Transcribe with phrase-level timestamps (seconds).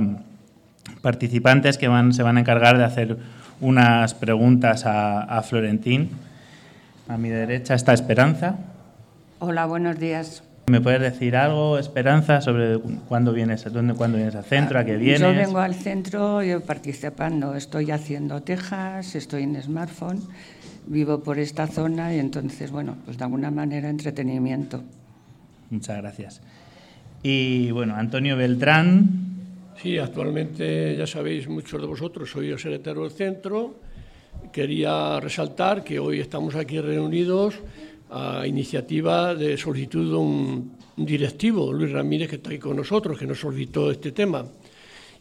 [1.01, 3.17] participantes que van, se van a encargar de hacer
[3.61, 6.11] unas preguntas a, a Florentín.
[7.09, 8.56] A mi derecha está Esperanza.
[9.41, 10.45] Hola, buenos días.
[10.73, 14.97] ¿Me puedes decir algo, Esperanza, sobre cuándo vienes, dónde, cuándo vienes al centro, a qué
[14.97, 15.21] vienes?
[15.21, 17.55] Yo vengo al centro yo participando.
[17.55, 20.23] Estoy haciendo tejas, estoy en smartphone,
[20.87, 24.83] vivo por esta zona y entonces, bueno, pues de alguna manera entretenimiento.
[25.69, 26.41] Muchas gracias.
[27.23, 33.11] Y bueno, Antonio Beltrán, Sí, actualmente ya sabéis muchos de vosotros, soy el secretario del
[33.11, 33.75] centro.
[34.50, 37.56] Quería resaltar que hoy estamos aquí reunidos
[38.13, 43.27] a iniciativa de solicitud de un directivo, Luis Ramírez, que está aquí con nosotros, que
[43.27, 44.45] nos solicitó este tema.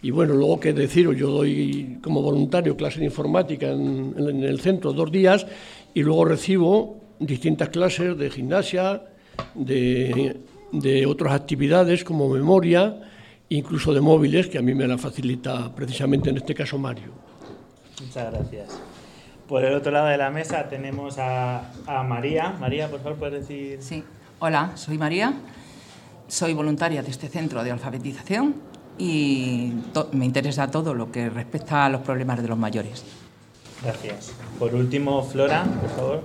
[0.03, 4.59] Y bueno, luego que deciros, yo doy como voluntario clase de informática en, en el
[4.59, 5.45] centro dos días
[5.93, 9.03] y luego recibo distintas clases de gimnasia,
[9.53, 10.37] de,
[10.71, 12.99] de otras actividades como memoria,
[13.49, 17.11] incluso de móviles, que a mí me la facilita precisamente en este caso Mario.
[18.01, 18.90] Muchas gracias.
[19.51, 22.55] Por el otro lado de la mesa tenemos a, a María.
[22.57, 23.83] María, por favor, puedes decir.
[23.83, 24.01] Sí,
[24.39, 25.33] hola, soy María,
[26.29, 28.55] soy voluntaria de este centro de alfabetización
[28.97, 29.73] y
[30.13, 33.03] me interesa todo lo que respecta a los problemas de los mayores.
[33.83, 34.31] Gracias.
[34.57, 36.23] Por último, Flora, por favor.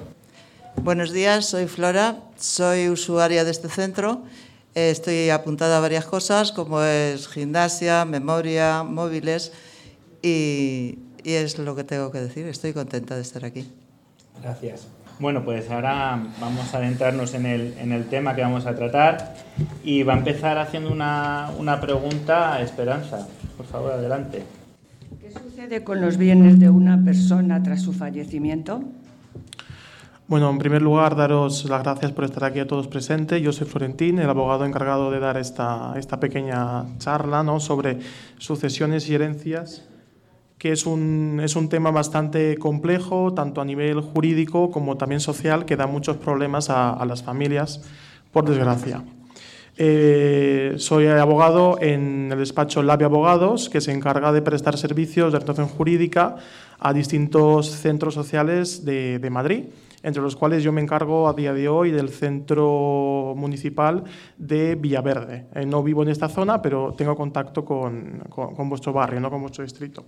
[0.84, 4.22] Buenos días, soy Flora, soy usuaria de este centro
[4.76, 9.50] Estoy apuntada a varias cosas, como es gimnasia, memoria, móviles,
[10.22, 12.46] y, y, es lo que tengo que decir.
[12.46, 13.68] Estoy contenta de estar aquí.
[14.42, 14.86] Gracias.
[15.18, 19.34] Bueno, pues ahora vamos a adentrarnos en el, en el tema que vamos a tratar
[19.82, 23.26] y va a empezar haciendo una, una pregunta a Esperanza.
[23.56, 24.42] Por favor, adelante.
[25.20, 28.82] ¿Qué sucede con los bienes de una persona tras su fallecimiento?
[30.28, 33.40] Bueno, en primer lugar, daros las gracias por estar aquí a todos presentes.
[33.40, 37.60] Yo soy Florentín, el abogado encargado de dar esta, esta pequeña charla ¿no?
[37.60, 38.00] sobre
[38.38, 39.84] sucesiones y herencias,
[40.58, 45.64] que es un, es un tema bastante complejo, tanto a nivel jurídico como también social,
[45.64, 47.82] que da muchos problemas a, las familias,
[48.32, 49.02] por desgracia.
[49.78, 55.36] Eh, soy abogado en el despacho Labia Abogados, que se encarga de prestar servicios de
[55.36, 56.36] orientación jurídica
[56.78, 59.64] a distintos centros sociales de, de Madrid
[60.06, 64.04] entre los cuales yo me encargo a día de hoy del centro municipal
[64.38, 65.46] de Villaverde.
[65.52, 69.40] Eh, no vivo en esta zona, pero tengo contacto con, con, vuestro barrio, no con
[69.40, 70.04] vuestro distrito.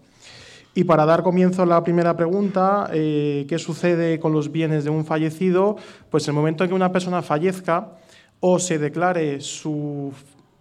[0.73, 4.91] Y para dar comienzo a la primera pregunta, eh, ¿qué sucede con los bienes de
[4.91, 5.75] un fallecido?
[6.11, 7.95] Pues el momento en que una persona fallezca
[8.39, 10.13] o se declare su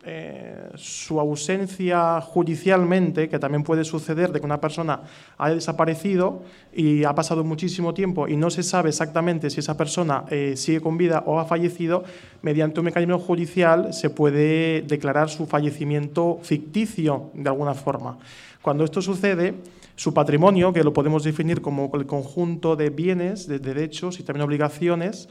[0.09, 5.01] eh, su ausencia judicialmente, que también puede suceder de que una persona
[5.38, 10.23] haya desaparecido y ha pasado muchísimo tiempo y no se sabe exactamente si esa persona
[10.29, 12.06] eh, sigue con vida o ha fallecido,
[12.41, 18.18] mediante un mecanismo judicial se puede declarar su fallecimiento ficticio de alguna forma.
[18.62, 19.56] Cuando esto sucede,
[19.97, 24.45] su patrimonio, que lo podemos definir como el conjunto de bienes, de derechos y también
[24.45, 25.28] obligaciones,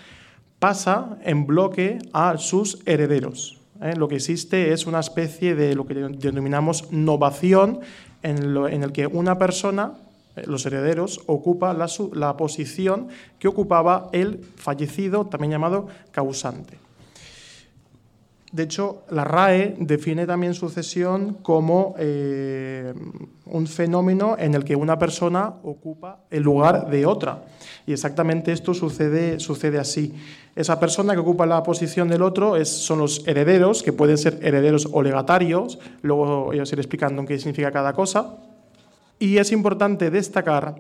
[0.58, 3.66] pasa en bloque a sus herederos.
[3.82, 3.94] ¿Eh?
[3.97, 7.81] Lo que existe es una especie de lo que denominamos novación,
[8.22, 9.92] en, lo, en el que una persona,
[10.37, 16.85] eh, los herederos, ocupa la, la posición que ocupaba el fallecido, también llamado causante.
[18.56, 22.94] De hecho, la RAE define también sucesión como eh,
[23.44, 27.44] un fenómeno en el que una persona ocupa el lugar de otra.
[27.87, 30.14] Y exactamente esto sucede, sucede así.
[30.55, 34.88] Esa persona que ocupa la posición del otro son los herederos, que pueden ser herederos
[34.91, 35.79] o legatarios.
[36.00, 38.38] Luego voy a ir explicando qué significa cada cosa.
[39.19, 40.76] Y es importante destacar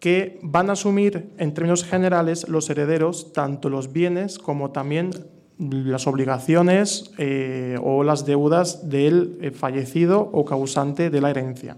[0.00, 6.06] que van a asumir en términos generales los herederos tanto los bienes como también las
[6.06, 11.76] obligaciones eh, o las deudas del eh, fallecido o causante de la herencia.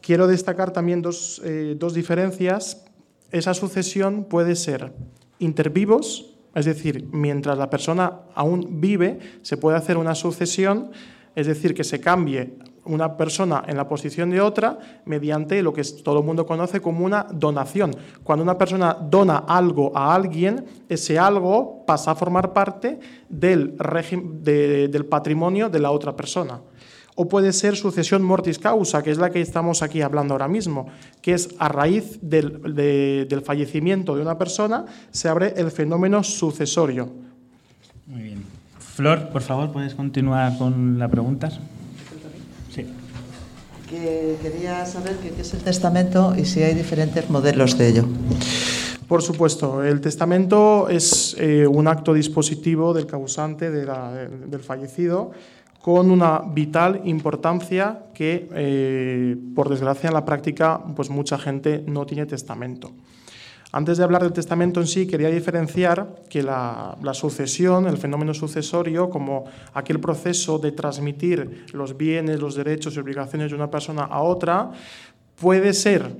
[0.00, 2.84] Quiero destacar también dos, eh, dos diferencias.
[3.30, 4.92] Esa sucesión puede ser
[5.38, 10.90] intervivos, es decir, mientras la persona aún vive, se puede hacer una sucesión,
[11.34, 12.54] es decir, que se cambie
[12.88, 17.04] una persona en la posición de otra mediante lo que todo el mundo conoce como
[17.04, 17.94] una donación.
[18.24, 22.98] Cuando una persona dona algo a alguien, ese algo pasa a formar parte
[23.28, 23.76] del,
[24.42, 26.60] del patrimonio de la otra persona
[27.20, 30.86] o puede ser sucesión mortis causa, que es la que estamos aquí hablando ahora mismo,
[31.20, 32.62] que es a raíz del,
[33.26, 37.10] del fallecimiento de una persona se abre el fenómeno sucesorio.
[38.06, 38.44] Muy bien.
[38.78, 41.50] Flor, por favor, ¿puedes continuar con la pregunta?
[43.88, 48.04] Quería saber qué es el testamento y si hay diferentes modelos de ello.
[49.06, 55.30] Por supuesto, el testamento es eh, un acto dispositivo del causante del fallecido
[55.80, 62.04] con una vital importancia que, eh, por desgracia, en la práctica, pues mucha gente no
[62.04, 62.92] tiene testamento.
[63.70, 69.10] Antes de hablar del testamento en sí, quería diferenciar que la, sucesión, el fenómeno sucesorio,
[69.10, 69.44] como
[69.74, 74.70] aquel proceso de transmitir los bienes, los derechos y obligaciones de una persona a otra,
[75.36, 76.16] puede ser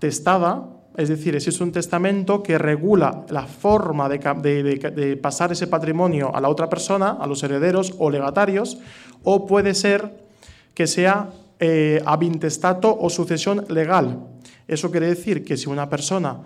[0.00, 0.66] testada
[0.96, 6.48] es decir, existe un testamento que regula la forma de, pasar ese patrimonio a la
[6.48, 8.78] otra persona, a los herederos o legatarios,
[9.22, 10.26] o puede ser
[10.74, 14.26] que sea eh, abintestato o sucesión legal.
[14.66, 16.38] Eso quiere decir que si una persona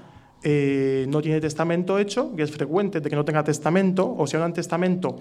[0.46, 4.44] eh, no tiene testamento hecho, que es frecuente de que no tenga testamento, o sea,
[4.44, 5.16] un testamento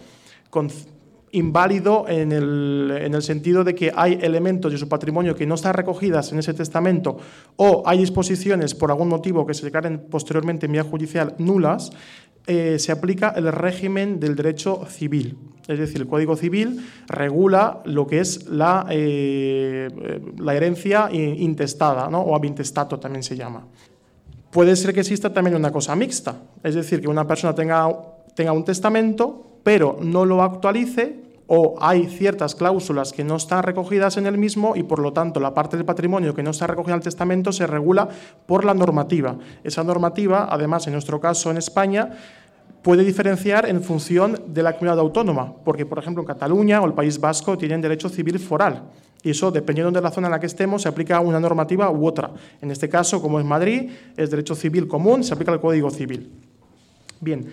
[1.31, 6.31] inválido en el, sentido de que hay elementos de su patrimonio que no están recogidas
[6.33, 7.17] en ese testamento
[7.55, 11.91] o hay disposiciones por algún motivo que se declaren posteriormente en vía judicial nulas,
[12.45, 15.37] eh, se aplica el régimen del derecho civil.
[15.69, 19.87] Es decir, el Código Civil regula lo que es la, eh,
[20.51, 22.19] herencia intestada, ¿no?
[22.19, 23.65] o abintestato también se llama.
[24.53, 27.89] Puede ser que exista también una cosa mixta, es decir, que una persona tenga,
[28.35, 34.15] tenga un testamento, pero no lo actualice o hay ciertas cláusulas que no están recogidas
[34.17, 36.93] en el mismo y por lo tanto la parte del patrimonio que no está recogida
[36.93, 38.07] en el testamento se regula
[38.45, 39.35] por la normativa.
[39.63, 42.11] Esa normativa, además en nuestro caso en España,
[42.83, 46.93] puede diferenciar en función de la comunidad autónoma, porque por ejemplo en Cataluña o el
[46.93, 48.83] País Vasco tienen derecho civil foral.
[49.23, 52.05] Y eso, dependiendo de la zona en la que estemos, se aplica una normativa u
[52.05, 52.31] otra.
[52.61, 56.29] En este caso, como es Madrid, es derecho civil común, se aplica el Código Civil.
[57.21, 57.47] Bien,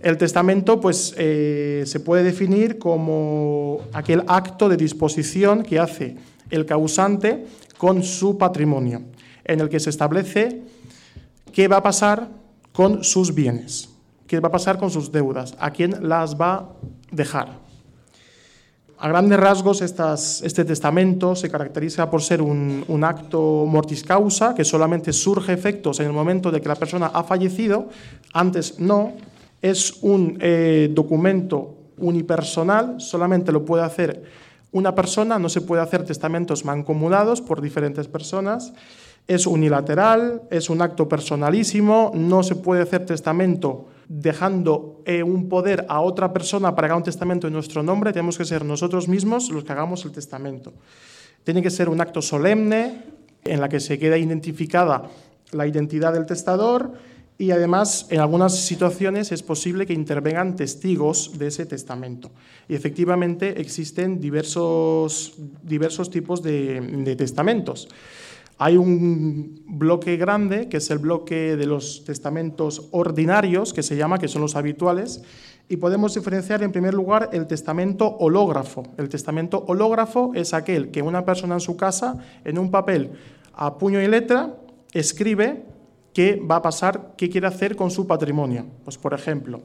[0.00, 6.16] el testamento pues, eh, se puede definir como aquel acto de disposición que hace
[6.48, 7.44] el causante
[7.76, 9.02] con su patrimonio,
[9.44, 10.62] en el que se establece
[11.52, 12.28] qué va a pasar
[12.72, 13.90] con sus bienes,
[14.26, 16.68] qué va a pasar con sus deudas, a quién las va a
[17.12, 17.69] dejar.
[19.02, 25.14] A grandes rasgos, este testamento se caracteriza por ser un, acto mortis causa, que solamente
[25.14, 27.88] surge efectos en el momento de que la persona ha fallecido,
[28.34, 29.14] antes no,
[29.62, 34.22] es un eh, documento unipersonal, solamente lo puede hacer
[34.70, 38.74] una persona, no se puede hacer testamentos mancomunados por diferentes personas,
[39.26, 45.86] es unilateral, es un acto personalísimo, no se puede hacer testamento dejando eh, un poder
[45.88, 49.06] a otra persona para que haga un testamento en nuestro nombre, tenemos que ser nosotros
[49.06, 50.72] mismos los que hagamos el testamento.
[51.44, 53.04] Tiene que ser un acto solemne
[53.44, 55.04] en la que se queda identificada
[55.52, 56.92] la identidad del testador,
[57.38, 62.32] y además en algunas situaciones es posible que intervengan testigos de ese testamento.
[62.68, 67.88] Y efectivamente existen diversos, diversos tipos de, de testamentos.
[68.62, 74.18] Hay un bloque grande, que es el bloque de los testamentos ordinarios, que se llama,
[74.18, 75.22] que son los habituales,
[75.66, 78.82] y podemos diferenciar en primer lugar el testamento hológrafo.
[78.98, 83.12] El testamento hológrafo es aquel que una persona en su casa, en un papel
[83.54, 84.54] a puño y letra,
[84.92, 85.62] escribe
[86.12, 88.66] qué va a pasar, qué quiere hacer con su patrimonio.
[88.84, 89.62] Pues, por ejemplo,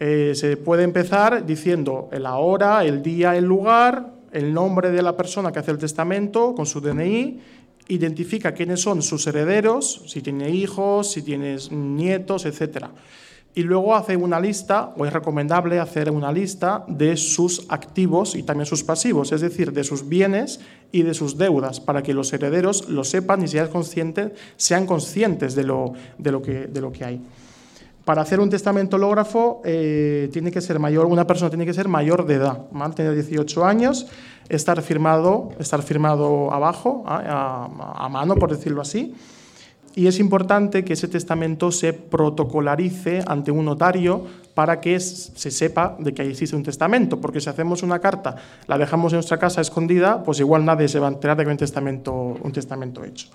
[0.00, 5.16] eh, se puede empezar diciendo la hora, el día, el lugar, el nombre de la
[5.16, 7.40] persona que hace el testamento con su DNI,
[7.88, 12.92] identifica quiénes son sus herederos, si tiene hijos, si tienes nietos, etcétera
[13.58, 18.44] y luego hace una lista, o es recomendable hacer una lista de sus activos y
[18.44, 20.60] también sus pasivos, es decir, de sus bienes
[20.92, 25.56] y de sus deudas, para que los herederos lo sepan y sean conscientes, sean conscientes
[25.56, 27.20] de lo, de lo, que, de lo que hay.
[28.08, 31.88] Para hacer un testamento hológrafo eh, tiene que ser mayor, una persona tiene que ser
[31.88, 32.62] mayor de edad,
[32.94, 34.06] tener 18 años,
[34.48, 39.14] estar firmado, estar firmado abajo, a, a mano, por decirlo así,
[39.94, 44.24] y es importante que ese testamento se protocolarice ante un notario
[44.54, 48.36] para que se sepa de que existe un testamento, porque si hacemos una carta,
[48.68, 51.50] la dejamos en nuestra casa escondida, pues igual nadie se va a enterar de que
[51.50, 53.28] hay un testamento, un testamento hecho.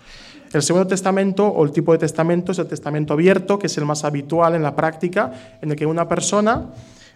[0.53, 3.86] El segundo testamento o el tipo de testamento es el testamento abierto, que es el
[3.86, 6.69] más habitual en la práctica, en el que una persona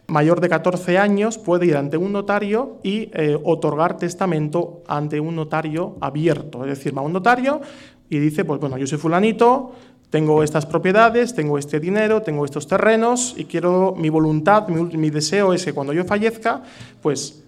[0.07, 5.35] mayor de 14 años puede ir ante un notario y eh, otorgar testamento ante un
[5.35, 6.63] notario abierto.
[6.63, 7.61] Es decir, va a un notario
[8.09, 9.73] y dice, pues bueno, yo soy fulanito,
[10.09, 15.53] tengo estas propiedades, tengo este dinero, tengo estos terrenos y quiero mi voluntad, mi, deseo
[15.53, 16.63] es que cuando yo fallezca,
[17.01, 17.43] pues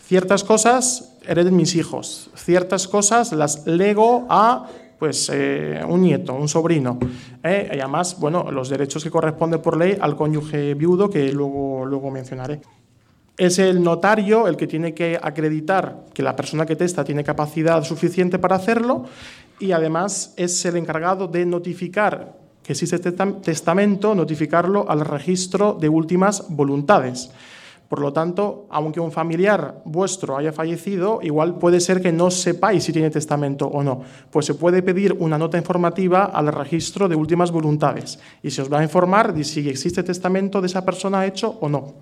[0.00, 4.68] ciertas cosas hereden mis hijos, ciertas cosas las lego a
[4.98, 6.98] pues eh, un nieto, un sobrino.
[7.42, 7.70] ¿eh?
[7.72, 12.10] y además, bueno, los derechos que corresponden por ley al cónyuge viudo, que luego, luego
[12.10, 12.60] mencionaré.
[13.36, 17.84] Es el notario el que tiene que acreditar que la persona que testa tiene capacidad
[17.84, 19.04] suficiente para hacerlo
[19.60, 26.44] y además es el encargado de notificar que existe testamento, notificarlo al registro de últimas
[26.48, 27.30] voluntades.
[27.88, 32.84] Por lo tanto, aunque un familiar vuestro haya fallecido, igual puede ser que no sepáis
[32.84, 34.02] si tiene testamento o no.
[34.30, 38.70] Pues se puede pedir una nota informativa al registro de últimas voluntades y se os
[38.70, 41.94] va a informar de si existe testamento de esa persona hecho o no.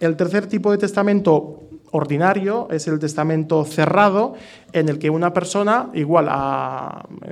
[0.00, 4.32] El tercer tipo de testamento ordinario es el testamento cerrado,
[4.72, 6.26] en el que una persona, igual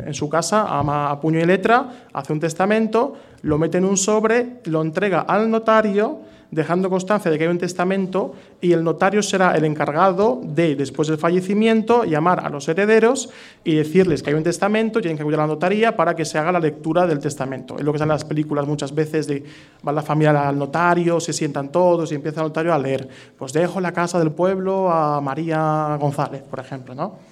[0.04, 3.96] en su casa, a, a puño y letra, hace un testamento, lo mete en un
[3.96, 9.22] sobre, lo entrega al notario dejando constancia de que hay un testamento y el notario
[9.22, 13.30] será el encargado de, después del fallecimiento, llamar a los herederos
[13.62, 16.38] y decirles que hay un testamento, tienen que acudir a la notaría para que se
[16.38, 17.76] haga la lectura del testamento.
[17.78, 19.44] Es lo que en las películas muchas veces de
[19.86, 23.08] va la familia al notario, se sientan todos y empieza el notario a leer.
[23.38, 27.30] Pues dejo la casa del pueblo a María González, por ejemplo, ¿no?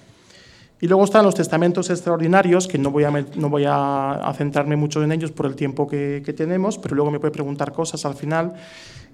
[0.81, 5.03] Y luego están los testamentos extraordinarios, que no voy a, no voy a, centrarme mucho
[5.03, 8.15] en ellos por el tiempo que, que, tenemos, pero luego me puede preguntar cosas al
[8.15, 8.53] final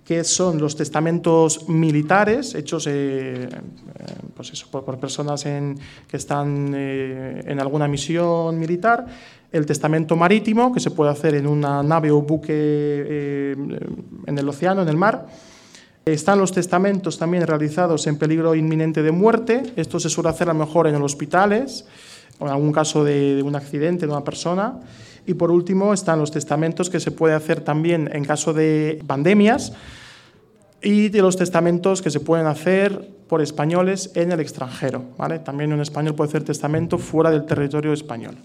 [0.05, 3.49] que son los testamentos militares hechos eh, eh,
[4.35, 9.07] pues por, personas que están eh, en alguna misión militar,
[9.51, 14.83] el testamento marítimo, que se puede hacer en una nave o buque en el océano,
[14.83, 15.25] en el mar.
[16.05, 19.63] Están los testamentos también realizados en peligro inminente de muerte.
[19.75, 21.85] Esto se suele hacer a lo mejor en los hospitales
[22.37, 24.81] o en algún caso de, de un accidente de una persona.
[25.25, 29.73] Y por último están los testamentos que se puede hacer también en caso de pandemias
[30.81, 35.03] y de los testamentos que se pueden hacer por españoles en el extranjero.
[35.17, 35.39] ¿vale?
[35.39, 38.35] También un español puede hacer testamento fuera del territorio español.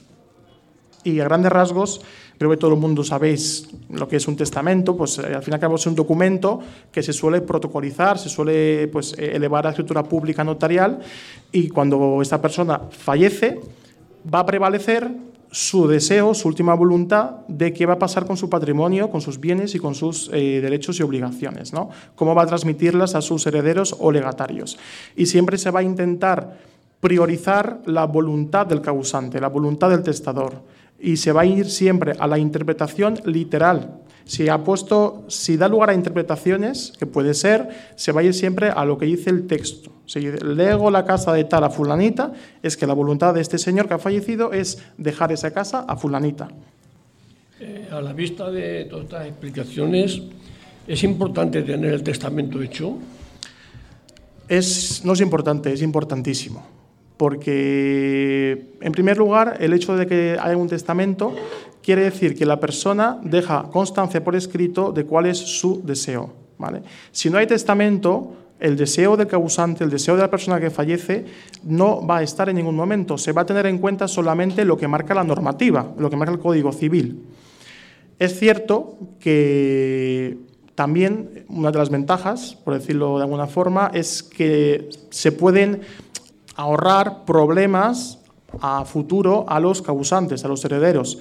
[1.03, 2.01] Y a grandes rasgos,
[2.39, 5.53] creo que todo el mundo sabéis lo que es un testamento, pues eh, al fin
[5.53, 6.61] y al cabo es un documento
[6.93, 11.01] que se suele protocolizar, se suele pues, eh, elevar a escritura pública notarial
[11.53, 13.61] y cuando esta persona fallece
[14.33, 15.11] va a prevalecer
[15.51, 19.41] su deseo, su última voluntad de qué va a pasar con su patrimonio, con sus
[19.41, 21.91] bienes y con sus eh, derechos y obligaciones, ¿no?
[22.15, 24.79] Cómo va a transmitirlas a sus herederos o legatarios.
[25.17, 26.59] Y siempre se va a intentar
[27.01, 30.63] priorizar la voluntad del causante, la voluntad del testador.
[31.01, 34.01] Y se va a ir siempre a la interpretación literal.
[34.31, 38.33] Si ha puesto, si da lugar a interpretaciones, que puede ser, se va a ir
[38.33, 39.91] siempre a lo que dice el texto.
[40.07, 42.33] Si lego la casa de tal a fulanita,
[42.63, 45.97] es que la voluntad de este señor que ha fallecido es dejar esa casa a
[45.97, 46.47] fulanita.
[47.59, 50.23] Eh, a la vista de todas estas explicaciones,
[50.87, 52.99] ¿es importante tener el testamento hecho?
[54.47, 56.65] Es, no es importante, es importantísimo.
[57.21, 61.35] Porque, en primer lugar, el hecho de que haya un testamento
[61.83, 66.33] quiere decir que la persona deja constancia por escrito de cuál es su deseo.
[66.57, 66.81] ¿vale?
[67.13, 71.27] Si no hay testamento, el deseo del causante, el deseo de la persona que fallece,
[71.63, 73.19] no va a estar en ningún momento.
[73.19, 76.33] Se va a tener en cuenta solamente lo que marca la normativa, lo que marca
[76.33, 77.23] el Código Civil.
[78.19, 80.39] Es cierto que
[80.75, 85.83] también una de las ventajas, por decirlo de alguna forma, es que se pueden
[86.57, 88.19] ahorrar problemas
[88.61, 91.19] a futuro a los causantes, a los herederos.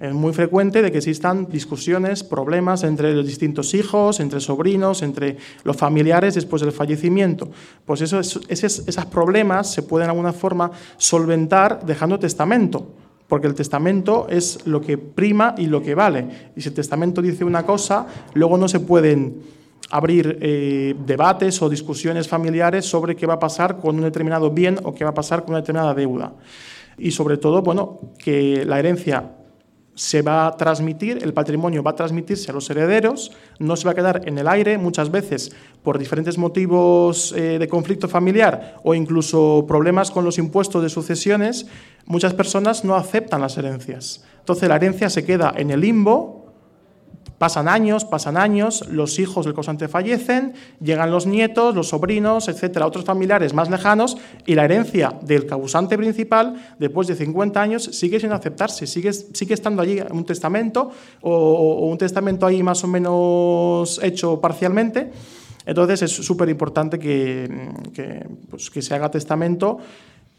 [0.00, 5.36] Es muy frecuente de que existan discusiones, problemas entre los distintos hijos, entre sobrinos, entre
[5.62, 7.48] los familiares después del fallecimiento.
[7.84, 12.84] Pues eso, esos, esos problemas se pueden de alguna forma solventar dejando testamento,
[13.28, 16.50] porque el testamento es lo que prima y lo que vale.
[16.56, 19.61] Y si el testamento dice una cosa, luego no se pueden
[19.92, 24.78] abrir eh, debates o discusiones familiares sobre qué va a pasar con un determinado bien
[24.82, 26.32] o qué va a pasar con una determinada deuda.
[26.96, 29.36] Y sobre todo, bueno, que la herencia
[29.94, 33.90] se va a transmitir, el patrimonio va a transmitirse a los herederos, no se va
[33.90, 38.94] a quedar en el aire muchas veces por diferentes motivos eh, de conflicto familiar o
[38.94, 41.66] incluso problemas con los impuestos de sucesiones,
[42.06, 44.24] muchas personas no aceptan las herencias.
[44.38, 46.41] Entonces la herencia se queda en el limbo
[47.42, 52.86] Pasan años, pasan años, los hijos del causante fallecen, llegan los nietos, los sobrinos, etcétera,
[52.86, 58.20] otros familiares más lejanos y la herencia del causante principal, después de 50 años, sigue
[58.20, 63.98] sin aceptarse, sigue, sigue estando allí un testamento o, un testamento ahí más o menos
[64.04, 65.10] hecho parcialmente.
[65.66, 67.48] Entonces es súper importante que,
[68.50, 69.78] pues, que se haga testamento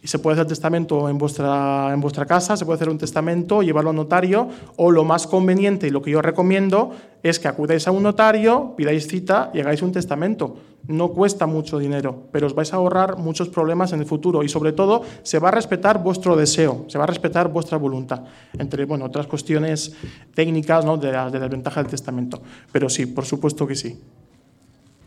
[0.03, 3.63] y se puede hacer testamento en vuestra, en vuestra casa, se puede hacer un testamento,
[3.63, 6.91] llevarlo a notario, o lo más conveniente y lo que yo recomiendo
[7.23, 10.57] es que acudáis a un notario, pidáis cita y hagáis un testamento.
[10.87, 14.49] No cuesta mucho dinero, pero os vais a ahorrar muchos problemas en el futuro y
[14.49, 18.25] sobre todo se va a respetar vuestro deseo, se va a respetar vuestra voluntad,
[18.59, 19.95] entre bueno, otras cuestiones
[20.35, 20.97] técnicas ¿no?
[20.97, 22.41] de, la, de la ventaja del testamento.
[22.73, 23.97] Pero sí, por supuesto que sí.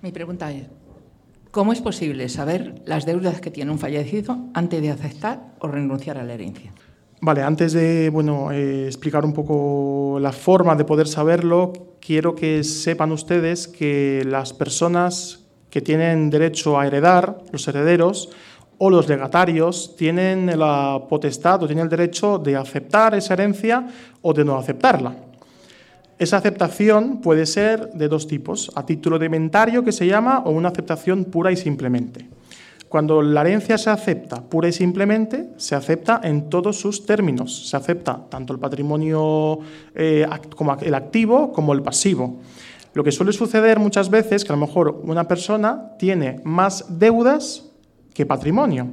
[0.00, 0.64] Mi pregunta es,
[1.56, 6.18] ¿Cómo es posible saber las deudas que tiene un fallecido antes de aceptar o renunciar
[6.18, 6.70] a la herencia?
[7.22, 12.62] Vale, antes de bueno, eh, explicar un poco la forma de poder saberlo, quiero que
[12.62, 18.28] sepan ustedes que las personas que tienen derecho a heredar, los herederos,
[18.76, 23.86] o los legatarios tienen la potestad o tienen el derecho de aceptar esa herencia
[24.20, 25.16] o de no aceptarla.
[26.18, 30.50] Esa aceptación puede ser de dos tipos, a título de inventario que se llama o
[30.50, 32.30] una aceptación pura y simplemente.
[32.88, 37.68] Cuando la herencia se acepta pura y simplemente, se acepta en todos sus términos.
[37.68, 39.58] Se acepta tanto el patrimonio
[39.94, 42.40] eh, como el activo como el pasivo.
[42.94, 46.99] Lo que suele suceder muchas veces es que a lo mejor una persona tiene más
[46.99, 47.64] deudas
[48.14, 48.88] que patrimonio,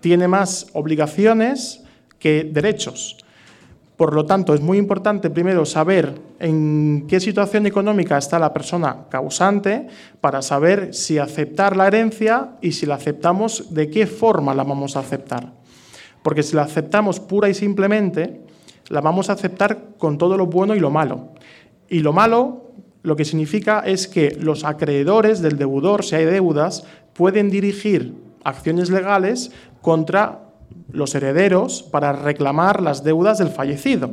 [0.00, 1.82] tiene más obligaciones
[2.18, 3.16] que derechos.
[3.98, 9.06] Por lo tanto, es muy importante primero saber en qué situación económica está la persona
[9.10, 9.88] causante
[10.20, 14.94] para saber si aceptar la herencia y si la aceptamos, de qué forma la vamos
[14.94, 15.52] a aceptar.
[16.22, 18.40] Porque si la aceptamos pura y simplemente,
[18.88, 21.30] la vamos a aceptar con todo lo bueno y lo malo.
[21.88, 22.70] Y lo malo
[23.02, 28.14] lo que significa es que los acreedores del deudor, si hay deudas, pueden dirigir
[28.44, 29.50] acciones legales
[29.82, 30.47] contra
[30.90, 34.10] los herederos para reclamar las deudas del fallecido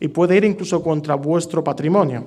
[0.00, 2.24] y puede ir incluso contra vuestro patrimonio.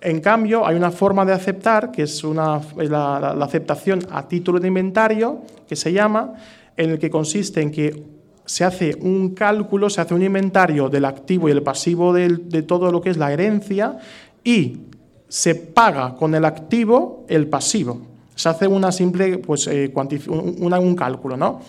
[0.00, 4.68] En cambio, hay una forma de aceptar, que es, una, la, aceptación a título de
[4.68, 6.34] inventario, que se llama,
[6.76, 8.02] en el que consiste en que
[8.44, 12.90] se hace un cálculo, se hace un inventario del activo y el pasivo de, todo
[12.90, 13.98] lo que es la herencia
[14.42, 14.80] y
[15.28, 18.00] se paga con el activo el pasivo.
[18.34, 21.60] Se hace una simple, pues, eh, un cálculo, ¿no?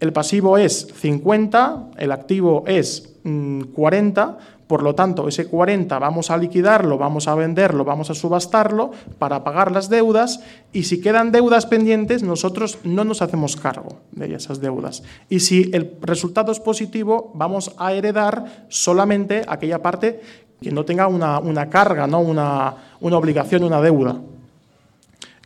[0.00, 4.36] El pasivo es 50, el activo es 40, mm,
[4.66, 9.42] por lo tanto, ese 40 vamos a liquidarlo, vamos a venderlo, vamos a subastarlo para
[9.42, 10.40] pagar las deudas
[10.72, 15.02] y si quedan deudas pendientes, nosotros no nos hacemos cargo de esas deudas.
[15.28, 20.20] Y si el resultado es positivo, vamos a heredar solamente aquella parte
[20.62, 22.20] que no tenga una, carga, ¿no?
[22.20, 24.20] una, una obligación, una deuda.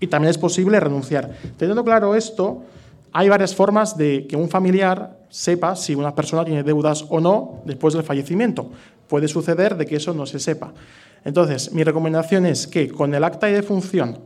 [0.00, 1.34] Y también es posible renunciar.
[1.56, 2.62] Teniendo claro esto,
[3.16, 7.62] hay varias formas de que un familiar sepa si una persona tiene deudas o no
[7.64, 8.72] después del fallecimiento.
[9.06, 10.74] Puede suceder de que eso no se sepa.
[11.24, 14.18] Entonces, mi recomendación es que con el acta de defunción,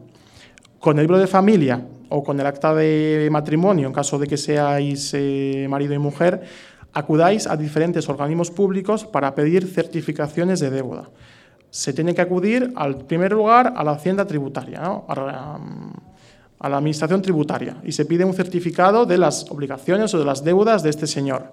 [0.81, 4.39] con el libro de familia o con el acta de matrimonio, en caso de que
[4.39, 6.41] seáis eh, marido y mujer,
[6.95, 11.11] acudáis a diferentes organismos públicos para pedir certificaciones de deuda.
[11.69, 15.05] Se tiene que acudir, al primer lugar, a la hacienda tributaria, ¿no?
[15.07, 15.59] a
[16.67, 20.83] la Administración Tributaria y se pide un certificado de las obligaciones o de las deudas
[20.83, 21.53] de este señor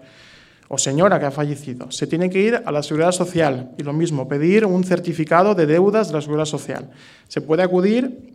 [0.67, 1.91] o señora que ha fallecido.
[1.91, 5.67] Se tiene que ir a la Seguridad Social y lo mismo, pedir un certificado de
[5.67, 6.89] deudas de la Seguridad Social.
[7.27, 8.33] Se puede acudir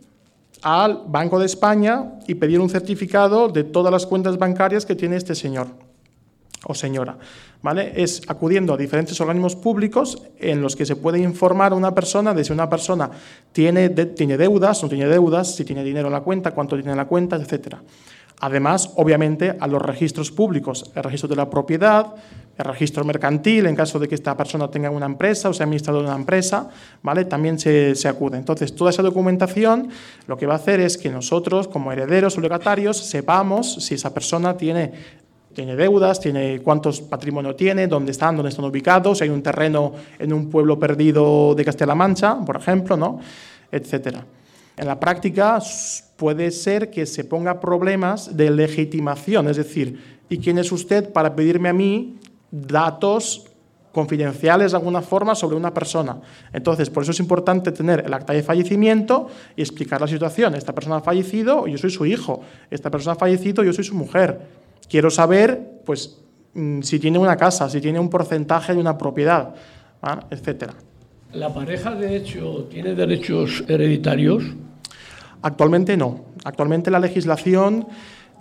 [0.61, 5.17] al Banco de España y pedir un certificado de todas las cuentas bancarias que tiene
[5.17, 5.90] este señor
[6.65, 7.17] o señora.
[7.61, 7.93] ¿vale?
[7.95, 12.33] Es acudiendo a diferentes organismos públicos en los que se puede informar a una persona
[12.33, 13.09] de si una persona
[13.51, 16.97] tiene, tiene deudas, no tiene deudas, si tiene dinero en la cuenta, cuánto tiene en
[16.97, 17.75] la cuenta, etc.
[18.41, 22.15] Además, obviamente, a los registros públicos, el registro de la propiedad,
[22.57, 26.01] el registro mercantil, en caso de que esta persona tenga una empresa o sea administrador
[26.01, 26.69] de una empresa,
[27.03, 27.25] ¿vale?
[27.25, 28.37] también se, se, acude.
[28.37, 29.89] Entonces, toda esa documentación
[30.25, 34.11] lo que va a hacer es que nosotros, como herederos o legatarios, sepamos si esa
[34.11, 35.20] persona tiene
[35.53, 39.93] tiene deudas, tiene cuántos patrimonio tiene, dónde están, dónde están ubicados, si hay un terreno
[40.19, 43.19] en un pueblo perdido de Castilla-La Mancha, por ejemplo, ¿no?
[43.71, 44.25] etcétera.
[44.77, 45.59] En la práctica
[46.15, 51.35] puede ser que se ponga problemas de legitimación, es decir, ¿y quién es usted para
[51.35, 52.17] pedirme a mí
[52.51, 53.51] datos
[53.91, 56.17] confidenciales de alguna forma sobre una persona.
[56.53, 60.55] Entonces, por eso es importante tener el acta de fallecimiento y explicar la situación.
[60.55, 62.41] Esta persona ha fallecido, yo soy su hijo.
[62.69, 64.39] Esta persona ha fallecido, yo soy su mujer.
[64.91, 66.17] Quiero saber, pues,
[66.53, 69.55] mm, si tiene una casa, si tiene un porcentaje de una propiedad,
[70.29, 70.73] etcétera.
[71.31, 74.43] ¿La pareja de hecho tiene derechos hereditarios?
[75.43, 76.25] Actualmente no.
[76.43, 77.87] Actualmente la legislación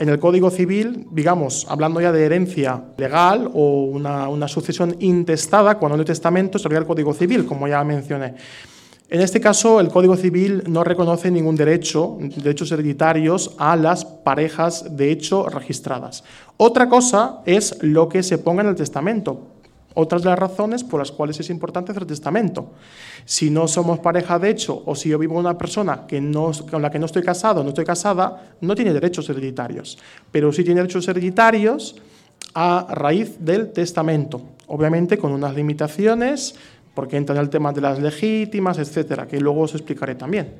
[0.00, 5.98] en el Código Civil, digamos, hablando ya de herencia legal o una, sucesión intestada, cuando
[5.98, 8.34] no hay testamento, sería el Código Civil, como ya mencioné.
[9.12, 14.96] En este caso, el Código Civil no reconoce ningún derecho, derechos hereditarios a las parejas
[14.96, 16.22] de hecho registradas.
[16.56, 19.48] Otra cosa es lo que se ponga en el testamento.
[19.94, 22.70] Otras de las razones por las cuales es importante hacer testamento.
[23.24, 26.06] Si no somos pareja de hecho o si yo vivo con una persona
[26.70, 29.98] con la que no estoy casado o no estoy casada, no tiene derechos hereditarios.
[30.30, 31.96] Pero sí tiene derechos hereditarios
[32.54, 34.40] a raíz del testamento.
[34.68, 36.54] Obviamente con unas limitaciones,
[36.94, 40.52] porque entra en el tema de las legítimas, etcétera, que luego os explicaré también.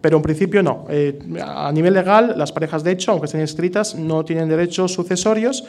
[0.00, 0.86] Pero en principio no.
[0.90, 5.64] Eh, a nivel legal, las parejas de hecho, aunque estén escritas, no tienen derechos sucesorios,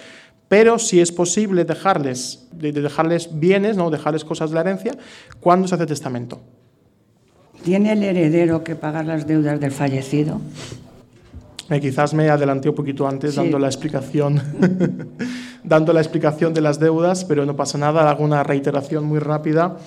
[0.47, 3.89] pero si es posible dejarles, de dejarles bienes, ¿no?
[3.89, 4.97] dejarles cosas de la herencia,
[5.39, 6.41] cuando se hace testamento.
[7.63, 10.41] ¿Tiene el heredero que pagar las deudas del fallecido?
[11.69, 14.41] Eh, quizás me adelanté un poquito antes dando la explicación
[15.63, 19.77] dando la explicación de las deudas, pero no pasa nada, hago una reiteración muy rápida.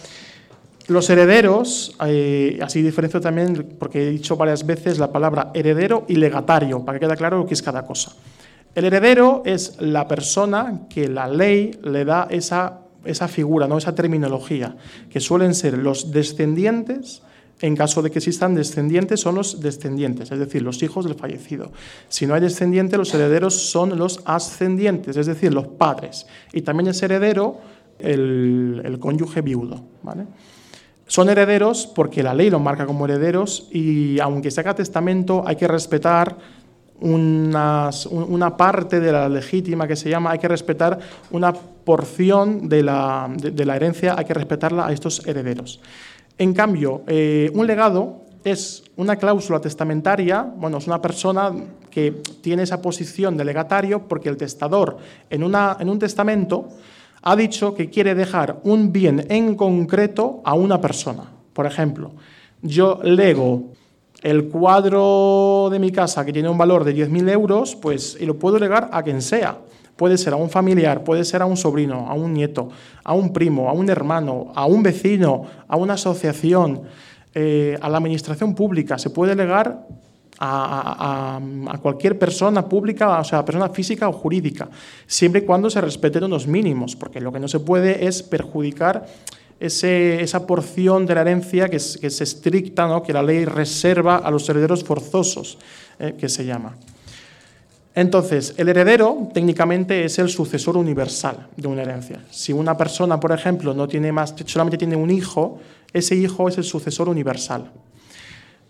[0.88, 6.16] Los herederos, eh, así diferencio también, porque he dicho varias veces la palabra heredero y
[6.16, 8.12] legatario, para que quede claro lo que es cada cosa.
[8.74, 13.78] El heredero es la persona que la ley le da esa, esa figura, ¿no?
[13.78, 14.76] esa terminología,
[15.10, 17.22] que suelen ser los descendientes,
[17.60, 21.72] en caso de que existan descendientes, son los descendientes, es decir, los hijos del fallecido.
[22.08, 26.26] Si no hay descendiente, los herederos son los ascendientes, es decir, los padres.
[26.52, 27.58] Y también es heredero
[27.98, 29.82] el, cónyuge viudo.
[31.06, 35.56] Son herederos porque la ley los marca como herederos y aunque se haga testamento hay
[35.56, 36.36] que respetar
[37.00, 40.98] una parte de la legítima que se llama, hay que respetar
[41.30, 43.30] una porción de la,
[43.74, 45.80] herencia, hay que respetarla a estos herederos.
[46.38, 51.52] En cambio, eh, un legado es una cláusula testamentaria, bueno, es una persona
[51.90, 54.98] que tiene esa posición de legatario porque el testador
[55.30, 56.68] en, una, en un testamento
[57.22, 61.24] ha dicho que quiere dejar un bien en concreto a una persona.
[61.52, 62.12] Por ejemplo,
[62.62, 63.72] yo lego
[64.22, 68.38] el cuadro de mi casa que tiene un valor de 10.000 euros, pues y lo
[68.38, 69.58] puedo legar a quien sea.
[69.96, 72.68] Puede ser a un familiar, puede ser a un sobrino, a un nieto,
[73.02, 76.82] a un primo, a un hermano, a un vecino, a una asociación,
[77.34, 78.98] eh, a la administración pública.
[78.98, 79.86] Se puede legar
[80.38, 84.68] a, a, cualquier persona pública, o sea, persona física o jurídica,
[85.06, 89.06] siempre y cuando se respeten unos mínimos, porque lo que no se puede es perjudicar
[89.58, 93.02] esa porción de la herencia que es, que es estricta, ¿no?
[93.02, 95.58] que la ley reserva a los herederos forzosos,
[95.98, 96.76] eh, que se llama.
[97.96, 102.20] Entonces, el heredero técnicamente es el sucesor universal de una herencia.
[102.30, 105.58] Si una persona, por ejemplo, no tiene más, solamente tiene un hijo,
[105.94, 107.72] ese hijo es el sucesor universal.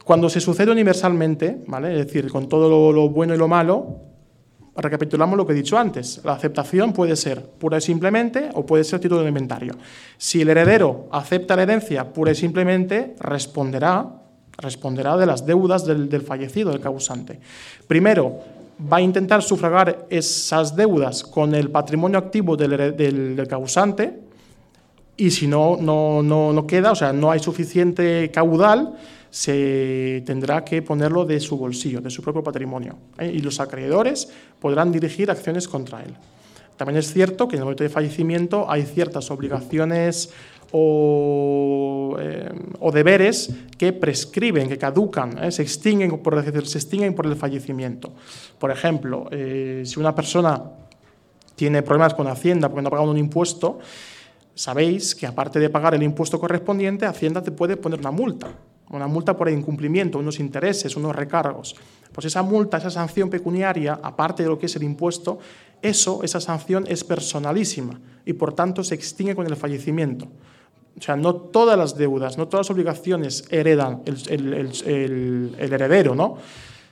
[0.05, 1.99] Cuando se sucede universalmente, ¿vale?
[1.99, 3.97] es decir, con todo lo bueno y lo malo,
[4.77, 6.21] recapitulamos lo que he dicho antes.
[6.23, 9.75] La aceptación puede ser pura y simplemente o puede ser título de inventario.
[10.19, 14.07] Si el heredero acepta la herencia pura y simplemente, responderá,
[14.59, 17.41] responderá de las deudas del, fallecido, del causante.
[17.87, 18.39] Primero,
[18.81, 24.21] va a intentar sufragar esas deudas con el patrimonio activo del, causante
[25.17, 28.95] y si no, no, no, no queda, o sea, no hay suficiente caudal,
[29.31, 33.33] se tendrá que ponerlo de su bolsillo, de su propio patrimonio, ¿eh?
[33.35, 34.29] y los acreedores
[34.61, 36.15] podrán dirigir acciones contra él.
[36.77, 40.31] También es cierto que en el momento de fallecimiento hay ciertas obligaciones
[40.73, 42.53] o, eh,
[42.93, 45.51] deberes que prescriben, que caducan, ¿eh?
[45.51, 48.13] se, extinguen, por se extinguen por el fallecimiento.
[48.59, 50.63] Por ejemplo, si una persona
[51.57, 53.79] tiene problemas con Hacienda porque no ha pagado un impuesto,
[54.55, 58.49] sabéis que aparte de pagar el impuesto correspondiente, Hacienda te puede poner una multa
[58.91, 61.75] una multa por incumplimiento, unos intereses, unos recargos.
[62.13, 65.39] Pues esa multa, esa sanción pecuniaria, aparte de lo que es el impuesto,
[65.83, 70.29] eso, esa sanción es personalísima y por tanto se extingue con el fallecimiento.
[70.99, 76.39] O sea, no todas las deudas, no todas las obligaciones heredan el, heredero, ¿no?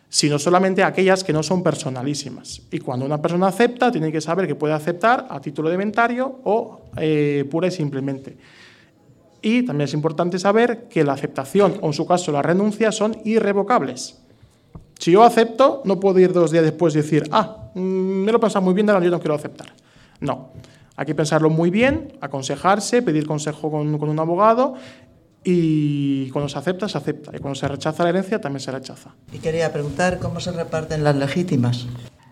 [0.09, 2.63] sino solamente aquellas que no son personalísimas.
[2.71, 6.41] Y cuando una persona acepta, tiene que saber que puede aceptar a título de inventario
[6.45, 8.37] o eh, pura y simplemente.
[9.43, 13.17] Y también es importante saber que la aceptación o en su caso la renuncia son
[13.25, 14.21] irrevocables.
[14.99, 18.39] Si yo acepto, no puedo ir dos días después y decir, ah, mm, me lo
[18.39, 19.73] he pensado muy bien, ahora yo no quiero aceptar.
[20.21, 20.51] No,
[20.97, 24.75] hay que pensarlo muy bien, aconsejarse, pedir consejo con, con un abogado
[25.43, 27.31] y cuando se acepta, se acepta.
[27.35, 29.15] Y cuando se rechaza la herencia, también se rechaza.
[29.33, 31.87] Y quería preguntar cómo se reparten las legítimas.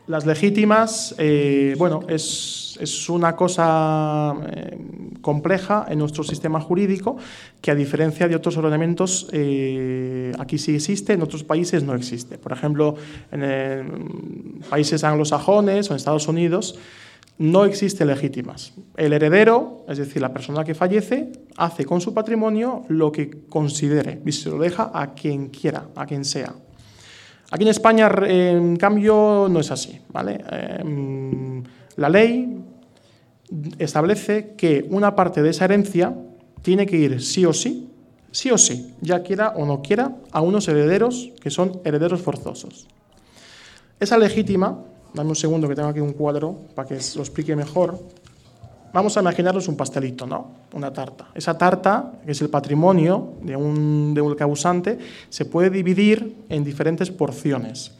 [0.06, 4.78] Las legítimas, eh, bueno, es es, una cosa eh,
[5.20, 7.16] compleja en nuestro sistema jurídico
[7.60, 12.38] que a diferencia de otros ordenamientos eh, aquí sí existe, en otros países no existe.
[12.38, 12.96] Por ejemplo,
[13.30, 16.78] en países anglosajones o en Estados Unidos
[17.42, 18.72] no existe legítimas.
[18.96, 24.22] El heredero, es decir, la persona que fallece, hace con su patrimonio lo que considere
[24.24, 26.54] y se lo deja a quien quiera, a quien sea.
[27.50, 30.00] Aquí en España, en cambio, no es así.
[30.12, 30.40] ¿vale?
[30.50, 31.64] Em,
[31.96, 32.62] la ley
[33.76, 36.14] establece que una parte de esa herencia
[36.62, 37.90] tiene que ir sí o sí,
[38.30, 42.86] sí o sí, ya quiera o no quiera, a unos herederos que son herederos forzosos.
[43.98, 47.98] Esa legítima, dame un segundo que tengo aquí un cuadro para que lo explique mejor.
[48.92, 50.50] Vamos a imaginarnos un pastelito, ¿no?
[50.74, 51.28] Una tarta.
[51.34, 54.98] Esa tarta, que es el patrimonio de un, de
[55.30, 57.92] se puede dividir en diferentes porciones.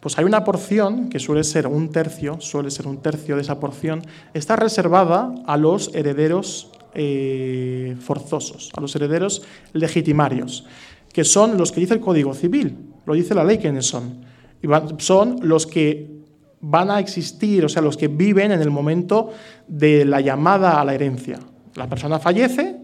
[0.00, 3.60] Pues hay una porción, que suele ser un tercio, suele ser un tercio de esa
[3.60, 4.02] porción,
[4.34, 10.64] está reservada a los herederos eh, forzosos, a los herederos legitimarios,
[11.12, 14.24] que son los que dice el Código Civil, lo dice la ley quiénes son.
[14.62, 16.19] Y son los que
[16.60, 19.32] van a existir, o sea, los que viven en el momento
[19.66, 21.38] de la llamada a la herencia.
[21.74, 22.76] La persona fallece,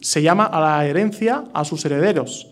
[0.00, 2.48] se llama a la herencia a sus herederos.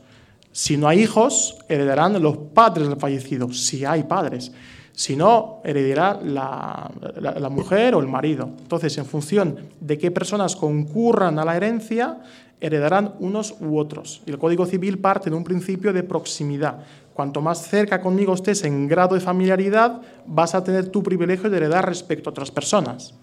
[0.53, 4.53] Si no hay hijos, heredarán los padres del fallecido, si hay padres.
[4.92, 8.50] Si no, heredará la, la, mujer o el marido.
[8.61, 12.18] Entonces, en función de qué personas concurran a la herencia,
[12.61, 14.23] heredarán unos u otros.
[14.27, 16.85] Y el Código Civil parte de un principio de proximidad.
[17.14, 21.57] Cuanto más cerca conmigo estés en grado de familiaridad, vas a tener tu privilegio de
[21.57, 23.14] heredar respecto a otras personas.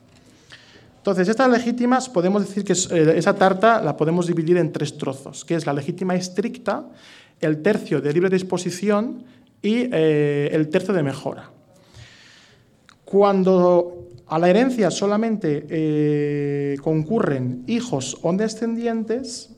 [0.97, 5.45] Entonces, estas legítimas, podemos decir que eh, esa tarta la podemos dividir en tres trozos,
[5.45, 6.86] que es la legítima estricta,
[7.39, 9.23] el tercio de libre disposición
[9.62, 11.52] y eh, el tercio de mejora.
[13.10, 19.56] Cuando a la herencia solamente eh, concurren hijos o descendientes,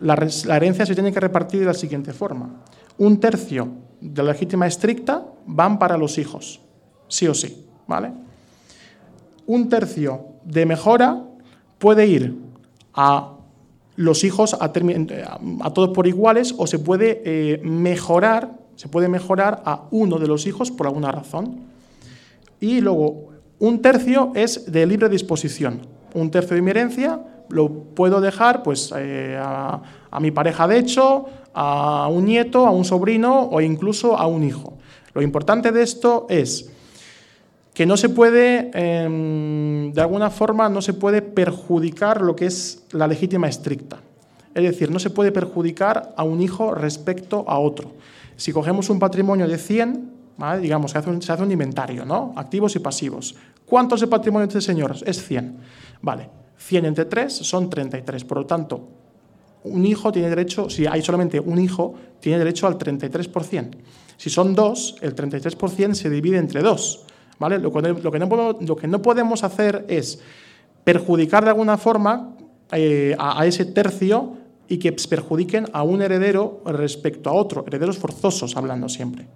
[0.00, 2.62] la, herencia se tiene que repartir de la siguiente forma.
[2.98, 6.60] Un tercio de la legítima estricta van para los hijos,
[7.08, 8.12] sí o sí, ¿vale?
[9.46, 11.24] Un tercio de mejora
[11.78, 12.36] puede ir
[12.92, 13.38] a
[13.96, 19.84] los hijos a, todos por iguales o se puede eh, mejorar, se puede mejorar a
[19.90, 21.71] uno de los hijos por alguna razón.
[22.62, 25.80] Y luego, un tercio es de libre disposición.
[26.14, 29.82] Un tercio de mi herencia lo puedo dejar pues, eh, a,
[30.20, 34.78] mi pareja de hecho, a un nieto, a un sobrino o incluso a un hijo.
[35.12, 36.70] Lo importante de esto es
[37.74, 42.84] que no se puede, em, de alguna forma, no se puede perjudicar lo que es
[42.92, 43.98] la legítima estricta.
[44.54, 47.90] Es decir, no se puede perjudicar a un hijo respecto a otro.
[48.36, 50.21] Si cogemos un patrimonio de 100,
[50.60, 52.32] digamos, se hace, un, se hace, un, inventario, ¿no?
[52.36, 53.34] Activos y pasivos.
[53.66, 54.96] ¿Cuántos de patrimonio de este señor?
[55.04, 55.56] Es 100.
[56.02, 58.24] Vale, 100 entre 3 son 33.
[58.24, 58.88] Por lo tanto,
[59.64, 63.70] un hijo tiene derecho, si hay solamente un hijo, tiene derecho al 33%.
[64.16, 67.04] Si son dos, el 33% se divide entre dos.
[67.40, 70.20] Lo, que no podemos, hacer es
[70.84, 72.36] perjudicar de alguna forma
[72.70, 74.36] eh, a, ese tercio
[74.68, 79.26] y que perjudiquen a un heredero respecto a otro, herederos forzosos hablando siempre.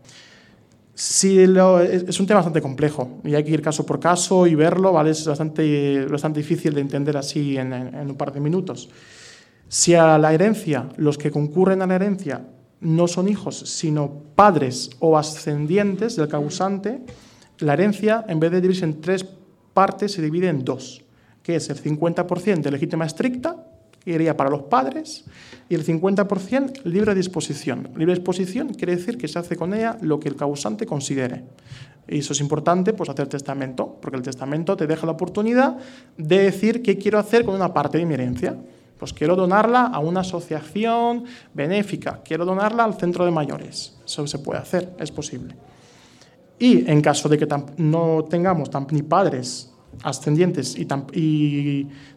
[0.97, 5.11] Es un tema bastante complejo y hay que ir caso por caso y verlo, ¿vale?
[5.11, 8.89] Es bastante, bastante difícil de entender así en, en un par de minutos.
[9.69, 12.47] Si a la herencia, los que concurren a la herencia
[12.81, 17.01] no son hijos, sino padres o ascendientes del causante,
[17.59, 19.27] la herencia, en vez de dividirse en tres
[19.75, 21.05] partes, se divide en dos,
[21.43, 23.57] que es el 50% de legítima estricta,
[24.07, 25.25] iría para los padres,
[25.69, 27.91] y el 50% libre disposición.
[27.97, 31.45] Libre disposición quiere decir que se hace con ella lo que el causante considere.
[32.09, 35.77] Y eso es importante, pues hacer testamento, porque el testamento te deja la oportunidad
[36.17, 38.57] de decir qué quiero hacer con una parte de mi herencia.
[38.97, 43.99] Pues quiero donarla a una asociación benéfica, quiero donarla al centro de mayores.
[44.07, 45.55] Eso se puede hacer, es posible.
[46.59, 49.71] Y en caso de que no tengamos ni padres
[50.03, 50.87] ascendientes y,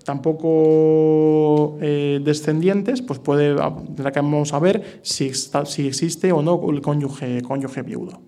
[0.04, 7.42] tampoco eh, descendientes, pues puede, vamos a ver si, si existe o no el cónyuge,
[7.42, 8.22] cónyuge viudo.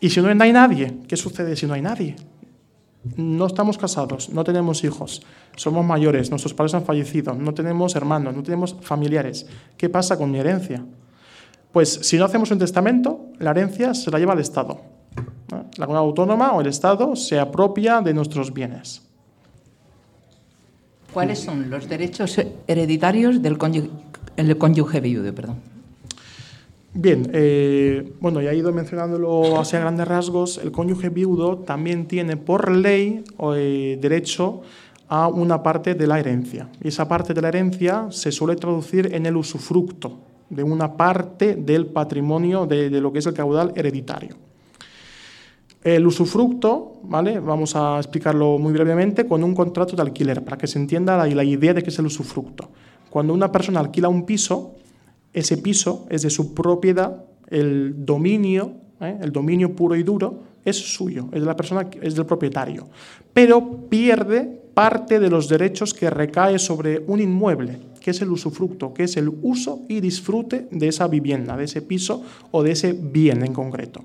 [0.00, 2.16] Y si no hay nadie, ¿qué sucede si no hay nadie?
[3.16, 5.22] No estamos casados, no tenemos hijos,
[5.56, 9.46] somos mayores, nuestros padres han fallecido, no tenemos hermanos, no tenemos familiares.
[9.76, 10.84] ¿Qué pasa con mi herencia?
[11.72, 15.01] Pues si no hacemos un testamento, la herencia se la lleva al Estado
[15.76, 19.02] la comunidad autónoma o el Estado se apropia de nuestros bienes.
[21.12, 23.90] ¿Cuáles son los derechos hereditarios del cónyuge,
[24.36, 25.34] el cónyuge viudo?
[25.34, 25.56] Perdón?
[26.94, 32.06] Bien, eh, bueno, ya he ido mencionándolo así a grandes rasgos, el cónyuge viudo también
[32.06, 33.24] tiene por ley
[33.56, 34.62] eh, derecho
[35.08, 36.68] a una parte de la herencia.
[36.82, 40.18] Y esa parte de la herencia se suele traducir en el usufructo
[40.50, 44.36] de una parte del patrimonio de, lo que es el caudal hereditario.
[45.84, 47.40] El usufructo, ¿vale?
[47.40, 51.44] vamos a explicarlo muy brevemente, con un contrato de alquiler, para que se entienda la,
[51.44, 52.70] idea de qué es el usufructo.
[53.10, 54.76] Cuando una persona alquila un piso,
[55.32, 59.18] ese piso es de su propiedad, el dominio, ¿eh?
[59.20, 62.86] el dominio puro y duro, es suyo, es de la persona, es del propietario,
[63.32, 68.94] pero pierde parte de los derechos que recae sobre un inmueble, que es el usufructo,
[68.94, 72.92] que es el uso y disfrute de esa vivienda, de ese piso o de ese
[72.92, 74.04] bien en concreto.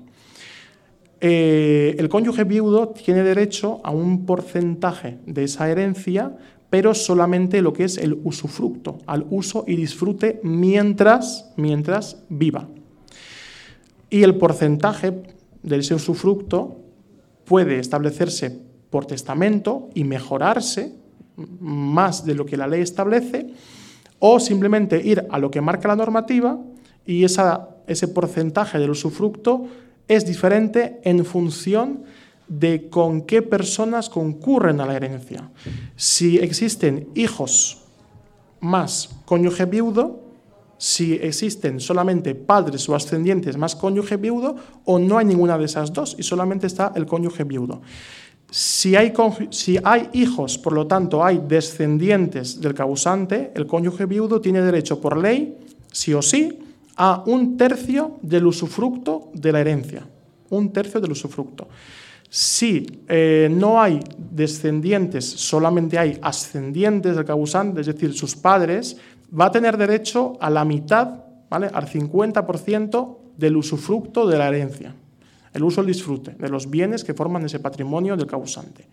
[1.20, 6.36] Eh, el cónyuge viudo tiene derecho a un porcentaje de esa herencia,
[6.70, 12.68] pero solamente lo que es el usufructo, al uso y disfrute mientras, mientras viva.
[14.10, 15.22] Y el porcentaje
[15.62, 16.76] de ese usufructo
[17.44, 18.56] puede establecerse
[18.90, 20.94] por testamento y mejorarse
[21.60, 23.52] más de lo que la ley establece,
[24.18, 26.58] o simplemente ir a lo que marca la normativa
[27.06, 29.68] y esa, ese porcentaje del usufructo
[30.08, 32.04] es diferente en función
[32.48, 35.50] de con qué personas concurren a la herencia.
[35.96, 37.82] Si existen hijos
[38.60, 40.20] más cónyuge viudo,
[40.78, 45.92] si existen solamente padres o ascendientes más cónyuge viudo, o no hay ninguna de esas
[45.92, 47.82] dos y solamente está el cónyuge viudo.
[48.50, 49.12] Si hay,
[50.14, 55.58] hijos, por lo tanto hay descendientes del causante, el cónyuge viudo tiene derecho por ley,
[55.92, 56.58] sí o sí,
[56.98, 60.06] a un tercio del usufructo de la herencia.
[60.50, 61.68] Un tercio del usufructo.
[62.28, 68.98] Si eh, no hay descendientes, solamente hay ascendientes del causante, es decir, sus padres,
[69.32, 71.70] va a tener derecho a la mitad, ¿vale?
[71.72, 74.94] al 50% del usufructo de la herencia
[75.58, 78.86] el uso, el disfrute de los bienes que forman ese patrimonio del causante.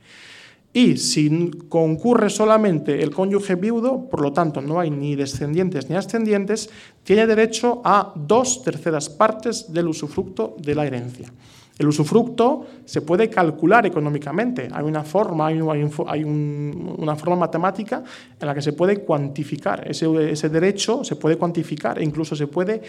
[0.76, 5.96] Y si concurre solamente el cónyuge viudo, por lo tanto no hay ni descendientes ni
[5.96, 6.70] ascendientes,
[7.02, 11.32] tiene derecho a dos terceras partes del usufructo de la herencia.
[11.80, 14.68] El usufructo se puede calcular económicamente.
[14.70, 18.04] Hay una forma, hay, una forma matemática
[18.38, 19.90] en la que se puede cuantificar.
[19.90, 22.82] Ese, ese, derecho se puede cuantificar e incluso se puede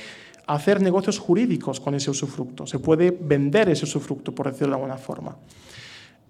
[0.49, 2.67] hacer negocios jurídicos con ese usufructo.
[2.67, 5.37] Se puede vender ese usufructo, por decirlo de alguna forma.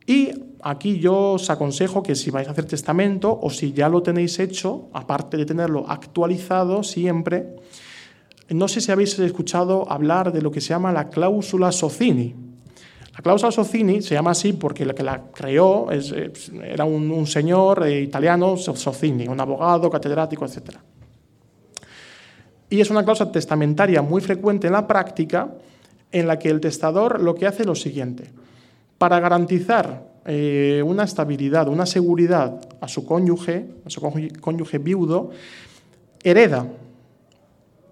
[0.06, 0.30] Y
[0.62, 4.38] aquí yo os aconsejo que si vais a hacer testamento o si ya lo tenéis
[4.38, 7.56] hecho, aparte de tenerlo actualizado siempre,
[8.50, 12.34] no sé si habéis escuchado hablar de lo que se llama la cláusula Socini.
[13.12, 18.02] La cláusula Socini se llama así porque el que la creó era un, señor eh,
[18.02, 20.76] italiano, Socini, un abogado, catedrático, etc.
[22.70, 25.54] Y es una cláusula testamentaria muy frecuente en la práctica
[26.12, 28.30] en la que el testador lo que hace es lo siguiente.
[28.98, 34.00] Para garantizar eh, una estabilidad, una seguridad a su cónyuge, a su
[34.40, 35.30] cónyuge viudo,
[36.22, 36.66] hereda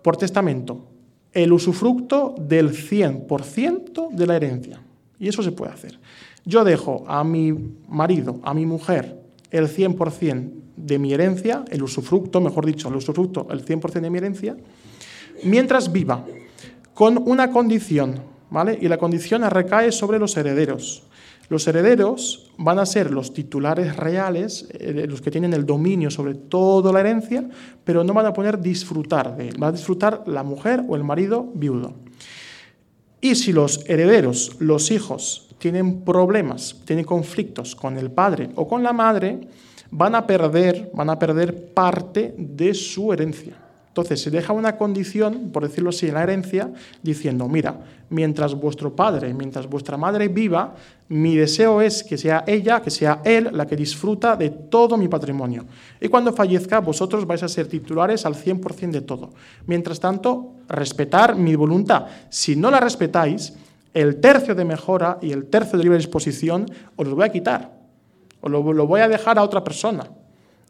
[0.03, 0.87] por testamento
[1.33, 4.81] el usufructo del 100% de la herencia.
[5.19, 5.99] Y eso se puede hacer.
[6.45, 7.53] Yo dejo a mi
[7.89, 13.47] marido, a mi mujer, el 100% de mi herencia, el usufructo, mejor dicho, el usufructo,
[13.51, 14.57] el 100% de mi herencia,
[15.45, 16.25] mientras viva,
[16.93, 18.21] con una condición,
[18.81, 21.03] Y la condición recae sobre los herederos.
[21.49, 26.35] Los herederos van a ser los titulares reales, eh, los que tienen el dominio sobre
[26.35, 27.47] toda la herencia,
[27.85, 31.05] pero no van a poder disfrutar de él, va a disfrutar la mujer o el
[31.05, 31.95] marido viudo.
[33.21, 38.83] Y si los herederos, los hijos, tienen problemas, tienen conflictos con el padre o con
[38.83, 39.49] la madre,
[39.91, 43.64] van a perder, van a perder parte de su herencia.
[43.95, 46.73] Entonces se deja una condición, por decirlo así, en la herencia,
[47.05, 47.79] diciendo, mira,
[48.11, 50.75] mientras vuestro padre, mientras vuestra madre viva,
[51.11, 55.07] mi deseo es que sea ella, que sea él, la que disfruta de todo mi
[55.07, 55.65] patrimonio.
[56.01, 59.31] Y cuando fallezca, vosotros vais a ser titulares al 100% de todo.
[59.69, 62.07] Mientras tanto, respetar mi voluntad.
[62.31, 63.53] Si no la respetáis,
[63.93, 67.79] el tercio de mejora y el tercio de libre disposición os los voy a quitar.
[68.41, 70.11] O lo, lo voy a dejar a otra persona.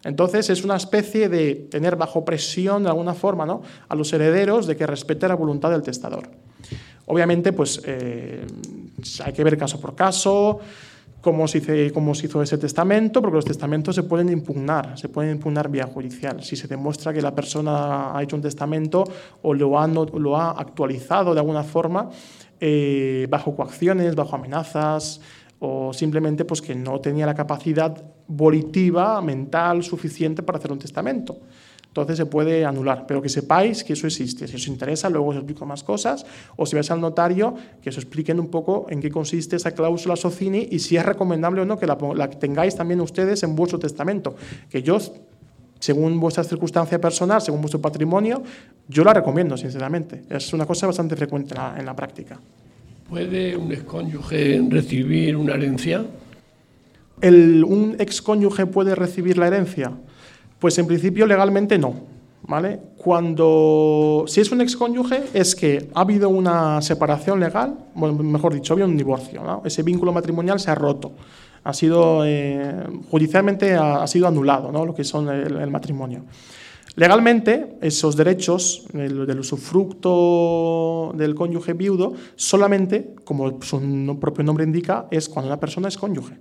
[0.04, 3.62] Entonces es una especie de tener bajo presión de alguna forma ¿no?
[3.88, 6.28] a los herederos de que respete la voluntad del testador.
[7.06, 8.46] Obviamente, pues eh,
[9.24, 10.60] hay que ver caso por caso
[11.20, 15.32] cómo se, cómo se hizo ese testamento, porque los testamentos se pueden impugnar, se pueden
[15.32, 16.42] impugnar vía judicial.
[16.44, 19.04] Si se demuestra que la persona ha hecho un testamento
[19.42, 22.10] o lo ha, lo ha actualizado de alguna forma
[22.60, 25.20] eh, bajo coacciones, bajo amenazas,
[25.66, 27.96] o simplemente pues, que no tenía la capacidad
[28.28, 31.38] volitiva, mental suficiente para hacer un testamento.
[31.88, 33.06] entonces se puede anular.
[33.06, 34.46] Pero que sepáis que eso existe.
[34.46, 36.26] Si os interesa, luego os explico más cosas.
[36.56, 40.16] O si vais al notario, que os expliquen un poco en qué consiste esa cláusula
[40.16, 41.96] Socini y si es recomendable o no que la,
[42.28, 44.36] tengáis también ustedes en vuestro testamento.
[44.68, 44.98] Que yo,
[45.78, 48.42] según vuestra circunstancia personal, según vuestro patrimonio,
[48.88, 50.24] yo la recomiendo, sinceramente.
[50.28, 52.38] Es una cosa bastante frecuente en la práctica.
[53.14, 56.04] ¿Puede un excónyuge recibir una herencia?
[57.20, 59.92] ¿El, ¿Un excónyuge puede recibir la herencia?
[60.58, 61.94] Pues en principio legalmente no.
[62.42, 62.80] ¿vale?
[62.96, 68.72] Cuando, si es un excónyuge, es que ha habido una separación legal, bueno, mejor dicho,
[68.72, 69.62] había un divorcio.
[69.64, 71.12] Ese vínculo matrimonial se ha roto.
[71.62, 74.84] Ha sido, eh, judicialmente ha, sido anulado ¿no?
[74.84, 76.24] lo que son el matrimonio.
[76.96, 85.06] Legalmente, esos derechos el, del usufructo del cónyuge viudo, solamente, como su propio nombre indica,
[85.10, 86.38] es cuando una persona es cónyuge.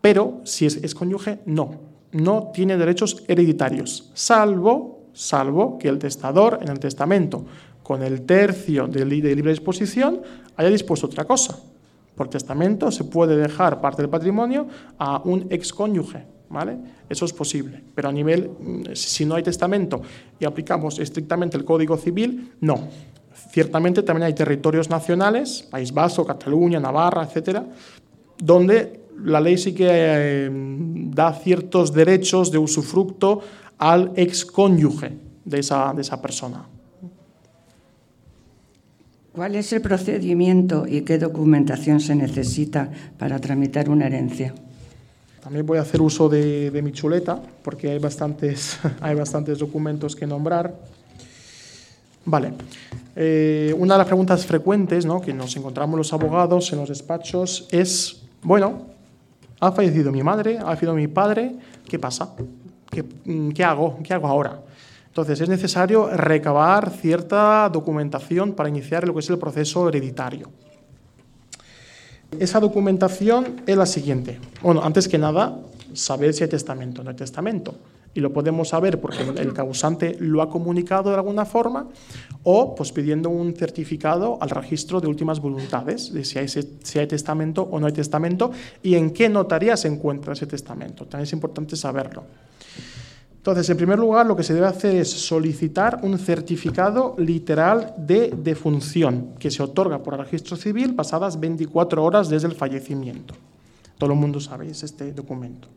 [0.00, 6.58] Pero si es, es cónyuge, no no tiene derechos hereditarios, salvo, salvo que el testador
[6.62, 7.44] en el testamento,
[7.82, 10.22] con el tercio de, de libre disposición,
[10.56, 11.58] haya dispuesto otra cosa.
[12.14, 14.66] Por testamento se puede dejar parte del patrimonio
[14.98, 16.76] a un excónyuge, ¿vale?
[17.08, 20.02] Eso es posible, pero a nivel, mm, si no hay testamento
[20.38, 22.88] y aplicamos estrictamente el Código Civil, no.
[23.50, 27.64] Ciertamente también hay territorios nacionales, País Vasco, Cataluña, Navarra, etcétera,
[28.38, 33.40] donde la ley sí que eh, da ciertos derechos de usufructo
[33.78, 35.12] al excónyuge
[35.44, 36.66] de esa, de esa persona.
[39.32, 44.52] ¿Cuál es el procedimiento y qué documentación se necesita para tramitar una herencia?
[45.42, 50.26] También voy a hacer uso de, mi chuleta porque hay bastantes, hay bastantes documentos que
[50.26, 50.74] nombrar.
[52.24, 52.52] Vale.
[53.16, 55.20] Eh, una de las preguntas frecuentes ¿no?
[55.20, 58.86] que nos encontramos los abogados en los despachos es, bueno,
[59.58, 61.54] ha fallecido mi madre, ha fallecido mi padre,
[61.88, 62.34] ¿qué pasa?
[62.90, 63.98] ¿Qué, mm, ¿Qué, hago?
[64.02, 64.60] ¿Qué hago ahora?
[65.06, 70.50] Entonces es necesario recabar cierta documentación para iniciar lo que es el proceso hereditario.
[72.38, 74.38] Esa documentación es la siguiente.
[74.62, 75.58] Bueno, antes que nada,
[75.92, 77.74] saber si hay testamento o no hay testamento
[78.14, 81.88] y lo podemos saber porque el causante lo ha comunicado de alguna forma
[82.42, 87.06] o pues pidiendo un certificado al registro de últimas voluntades de si hay, si hay
[87.06, 88.50] testamento o no hay testamento
[88.82, 91.04] y en qué notaría se encuentra ese testamento.
[91.04, 92.24] También es importante saberlo.
[93.40, 98.34] Entonces, en primer lugar, lo que se debe hacer es solicitar un certificado literal de
[98.36, 103.32] defunción que se otorga por el registro civil pasadas 24 horas desde el fallecimiento.
[103.96, 105.68] Todo el mundo sabe este documento.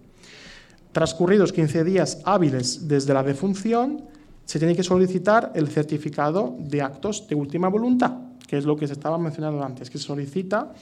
[0.92, 4.04] Transcurridos 15 días hábiles desde la defunción,
[4.44, 8.12] se tiene que solicitar el certificado de actos de última voluntad,
[8.46, 10.74] que es lo que se estaba mencionando antes, que se solicita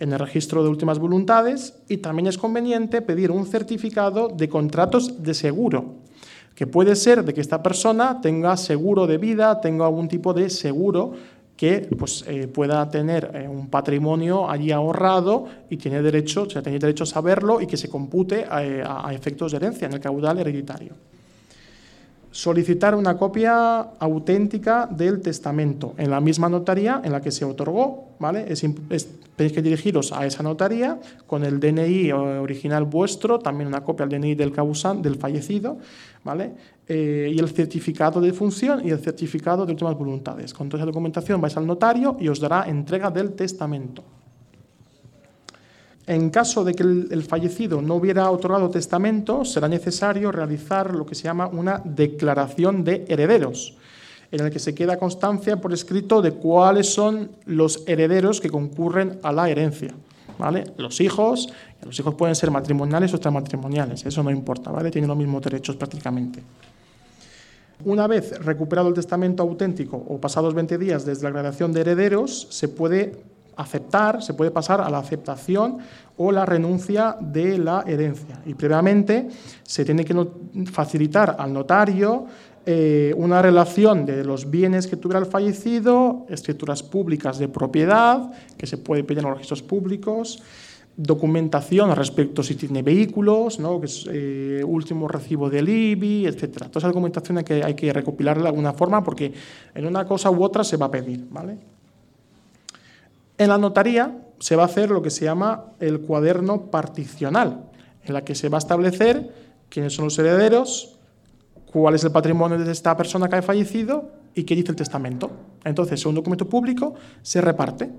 [0.00, 5.22] en el registro de últimas voluntades y también es conveniente pedir un certificado de contratos
[5.22, 6.01] de seguro,
[6.54, 10.50] que puede ser de que esta persona tenga seguro de vida, tenga algún tipo de
[10.50, 11.12] seguro
[11.56, 16.62] que pues, eh, pueda tener eh, un patrimonio allí ahorrado y tiene derecho, o sea,
[16.62, 19.92] tiene derecho a saberlo y que se compute eh, a, a efectos de herencia en
[19.94, 20.94] el caudal hereditario
[22.32, 28.16] solicitar una copia auténtica del testamento en la misma notaría en la que se otorgó,
[28.18, 28.46] ¿vale?
[28.48, 28.62] Es,
[29.36, 34.20] tenéis que dirigiros a esa notaría con el DNI original vuestro, también una copia del
[34.20, 34.52] DNI del
[35.02, 35.78] del fallecido,
[36.24, 36.52] ¿vale?
[36.88, 40.54] Eh, y el certificado de función y el certificado de últimas voluntades.
[40.54, 44.02] Con toda esa documentación vais al notario y os dará entrega del testamento.
[46.12, 51.14] En caso de que el, fallecido no hubiera otorgado testamento, será necesario realizar lo que
[51.14, 53.78] se llama una declaración de herederos,
[54.30, 59.20] en el que se queda constancia por escrito de cuáles son los herederos que concurren
[59.22, 59.94] a la herencia.
[60.38, 60.64] ¿vale?
[60.76, 61.50] Los hijos,
[61.82, 64.90] los hijos pueden ser matrimoniales o extramatrimoniales, eso no importa, ¿vale?
[64.90, 66.42] tienen los mismos derechos prácticamente.
[67.86, 72.48] Una vez recuperado el testamento auténtico o pasados 20 días desde la graduación de herederos,
[72.50, 75.78] se puede aceptar, se puede pasar a la aceptación
[76.16, 78.40] o la renuncia de la herencia.
[78.46, 79.28] Y previamente
[79.62, 80.14] se tiene que
[80.70, 82.26] facilitar al notario
[82.64, 88.66] eh, una relación de los bienes que tuviera el fallecido, escrituras públicas de propiedad, que
[88.66, 90.42] se puede pedir en los registros públicos,
[90.96, 93.80] documentación respecto si tiene vehículos, ¿no?
[93.80, 96.68] que es, eh, último recibo del IBI, etc.
[96.68, 99.32] Toda esa documentación hay que, hay que recopilarla de alguna forma porque
[99.74, 101.26] en una cosa u otra se va a pedir.
[101.30, 101.58] ¿vale?
[103.42, 107.64] En la notaría se va a hacer lo que se llama el cuaderno particional,
[108.04, 109.34] en la que se va a establecer
[109.68, 110.96] quiénes son los herederos,
[111.66, 115.28] cuál es el patrimonio de esta persona que ha fallecido y qué dice el testamento.
[115.64, 117.90] Entonces, es un documento público se reparte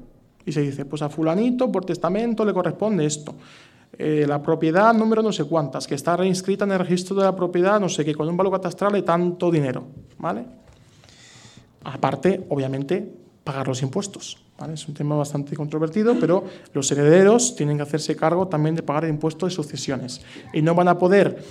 [0.45, 3.35] y se dice, pues a fulanito por testamento le corresponde esto.
[3.97, 7.35] eh, la propiedad número no sé cuántas, que está reinscrita en el registro de la
[7.35, 9.83] propiedad, no sé qué, con un valor catastral de tanto dinero,
[10.17, 10.45] ¿vale?
[11.83, 13.13] Aparte, obviamente,
[13.43, 14.37] pagar los impuestos.
[14.71, 16.43] Es un tema bastante controvertido, pero
[16.73, 20.21] los herederos tienen que hacerse cargo también de pagar el impuesto de sucesiones.
[20.53, 21.43] Y no van a poder,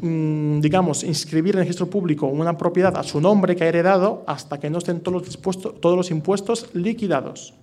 [0.00, 4.24] mm, digamos, inscribir en el registro público una propiedad a su nombre que ha heredado
[4.26, 7.54] hasta que no estén todos los, todos los impuestos liquidados.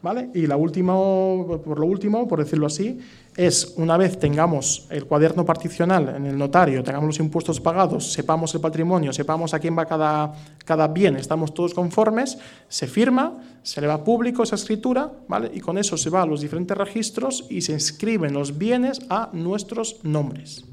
[0.00, 0.30] ¿Vale?
[0.32, 3.00] Y la última, por lo último, por decirlo así,
[3.36, 8.54] es una vez tengamos el cuaderno particional en el notario, tengamos los impuestos pagados, sepamos
[8.54, 10.32] el patrimonio, sepamos a quién va cada,
[10.64, 12.38] cada bien, estamos todos conformes,
[12.68, 15.50] se firma, se le va público esa escritura, ¿vale?
[15.52, 19.30] Y con eso se va a los diferentes registros y se inscriben los bienes a
[19.32, 20.64] nuestros nombres,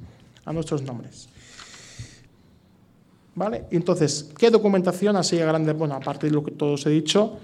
[0.46, 1.30] a nuestros nombres.
[3.34, 3.66] ¿Vale?
[3.72, 5.74] Entonces, ¿qué documentación así a grande?
[5.74, 7.38] Bueno, aparte de lo que todos he dicho,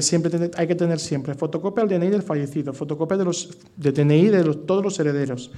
[0.00, 4.28] siempre hay que tener siempre fotocopia del DNI del fallecido, fotocopia de los, de DNI
[4.28, 5.50] de todos los herederos,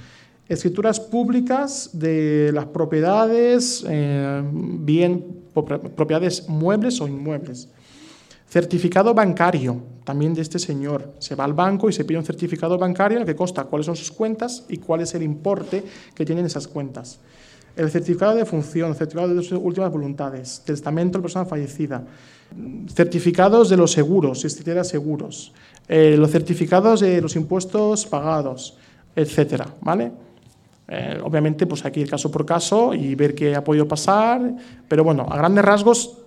[0.47, 5.43] escrituras públicas de las propiedades, eh, bien
[5.95, 7.69] propiedades muebles o inmuebles.
[8.49, 11.13] Certificado bancario, también de este señor.
[11.19, 13.85] Se va al banco y se pide un certificado bancario en el que consta cuáles
[13.85, 15.83] son sus cuentas y cuál es el importe
[16.15, 17.19] que tienen esas cuentas.
[17.77, 22.03] El certificado de función, certificado de sus últimas voluntades, testamento de persona fallecida,
[22.91, 24.49] certificados de los seguros, si
[24.83, 25.53] seguros,
[25.87, 28.75] eh, los certificados de los impuestos pagados,
[29.15, 30.11] etcétera, ¿vale?
[30.87, 34.55] Eh, obviamente, pues aquí ir caso por caso y ver qué ha podido pasar,
[34.87, 36.17] pero bueno, a grandes rasgos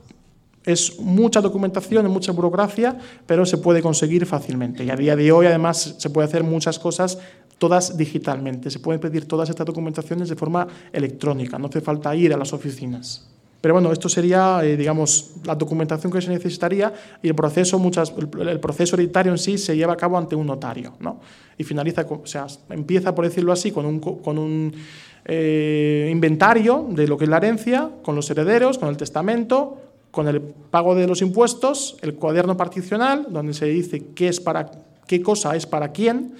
[0.64, 4.84] es mucha documentación, es mucha burocracia, pero se puede conseguir fácilmente.
[4.84, 7.18] Y a día de hoy, además, se puede hacer muchas cosas
[7.58, 8.70] todas digitalmente.
[8.70, 12.52] Se pueden pedir todas estas documentaciones de forma electrónica, no hace falta ir a las
[12.52, 13.28] oficinas.
[13.60, 16.92] Pero bueno, esto sería, eh, digamos, la documentación que se necesitaría
[17.22, 20.46] y el proceso, muchas, el, proceso hereditario en sí se lleva a cabo ante un
[20.46, 21.20] notario, ¿no?
[21.58, 24.72] Y finaliza, o sea, empieza, por decirlo así, con un, con un
[25.26, 30.28] eh, inventario de lo que es la herencia, con los herederos, con el testamento, con
[30.28, 34.70] el pago de los impuestos, el cuaderno particional, donde se dice qué, es para,
[35.06, 36.34] qué cosa es para quién,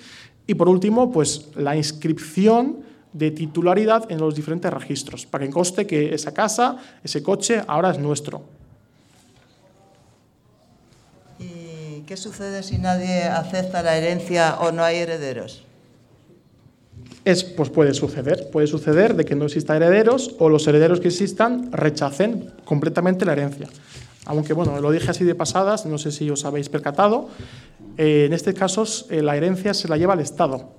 [0.46, 2.78] y por último, pues la inscripción
[3.12, 7.90] de titularidad en los diferentes registros, para que conste que esa casa, ese coche, ahora
[7.90, 8.42] es nuestro.
[11.38, 15.64] ¿Y qué sucede si nadie acepta la herencia o no hay herederos?
[17.24, 21.08] Es, pues puede suceder, puede suceder de que no exista herederos o los herederos que
[21.08, 23.68] existan rechacen completamente la herencia.
[24.26, 27.28] Aunque bueno, lo dije así de pasadas, no sé si os habéis percatado,
[27.96, 30.70] eh, en este caso eh, la herencia se la lleva al Estado,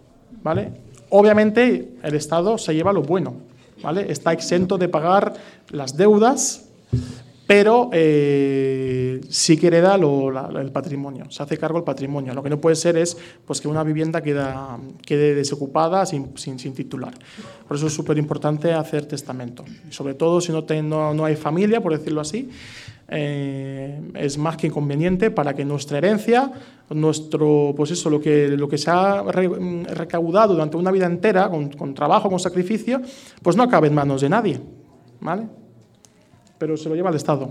[0.41, 0.71] ¿vale?
[1.09, 3.35] Obviamente el Estado se lleva lo bueno,
[3.83, 4.11] ¿vale?
[4.11, 5.33] Está exento de pagar
[5.69, 6.69] las deudas,
[7.51, 12.33] pero eh, sí que hereda el patrimonio, se hace cargo el patrimonio.
[12.33, 16.73] Lo que no puede ser es pues, que una vivienda queda, quede desocupada sin, sin,
[16.73, 17.13] titular.
[17.67, 19.65] Por eso es súper importante hacer testamento.
[19.89, 22.49] sobre todo si no, no, no hay familia, por decirlo así,
[23.09, 26.53] eh, es más que inconveniente para que nuestra herencia,
[26.89, 31.93] nuestro, pues eso, lo que, lo que se ha recaudado durante una vida entera, con,
[31.93, 33.01] trabajo, con sacrificio,
[33.41, 34.61] pues no acabe en manos de nadie,
[35.19, 35.60] ¿vale?
[36.61, 37.49] Pero se lo lleva el Estado.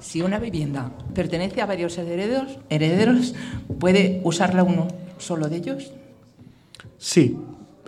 [0.00, 3.34] Si una vivienda pertenece a varios herederos, herederos
[3.78, 5.92] ¿puede usarla uno solo de ellos?
[6.96, 7.36] Sí,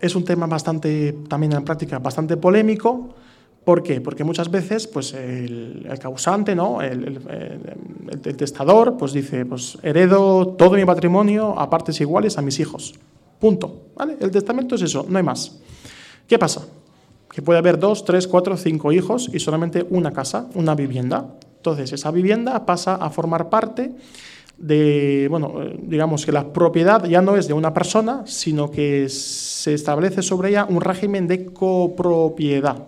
[0.02, 3.14] es un tema bastante, también en práctica, bastante polémico,
[3.64, 4.02] ¿Por qué?
[4.02, 6.82] Porque muchas veces pues, el, causante, ¿no?
[6.82, 7.22] El,
[8.36, 12.92] testador, pues dice, pues heredo todo mi patrimonio a partes iguales a mis hijos.
[13.40, 13.86] Punto.
[13.96, 14.18] ¿Vale?
[14.20, 15.58] El testamento es eso, no hay más.
[16.28, 16.66] ¿Qué pasa?
[17.34, 21.34] Que puede haber dos, tres, cuatro, cinco hijos y solamente una casa, una vivienda.
[21.56, 23.92] Entonces, esa vivienda pasa a formar parte
[24.56, 29.74] de, bueno, digamos que la propiedad ya no es de una persona, sino que se
[29.74, 32.84] establece sobre ella un régimen de copropiedad.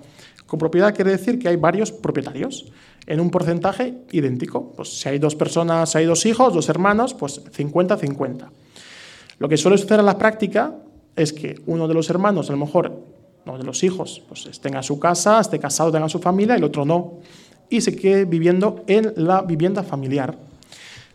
[0.46, 2.66] Con propiedad quiere decir que hay varios propietarios
[3.06, 4.72] en un porcentaje idéntico.
[4.76, 8.48] Pues si hay dos personas, si hay dos hijos, dos hermanos, pues 50-50.
[9.38, 10.76] Lo que suele suceder en la práctica
[11.16, 13.15] es que uno de los hermanos, a lo mejor,
[13.46, 16.84] uno de los hijos, pues tenga su casa, esté casado, tenga su familia, el otro
[16.84, 17.20] no,
[17.68, 20.36] y se quede viviendo en la vivienda familiar.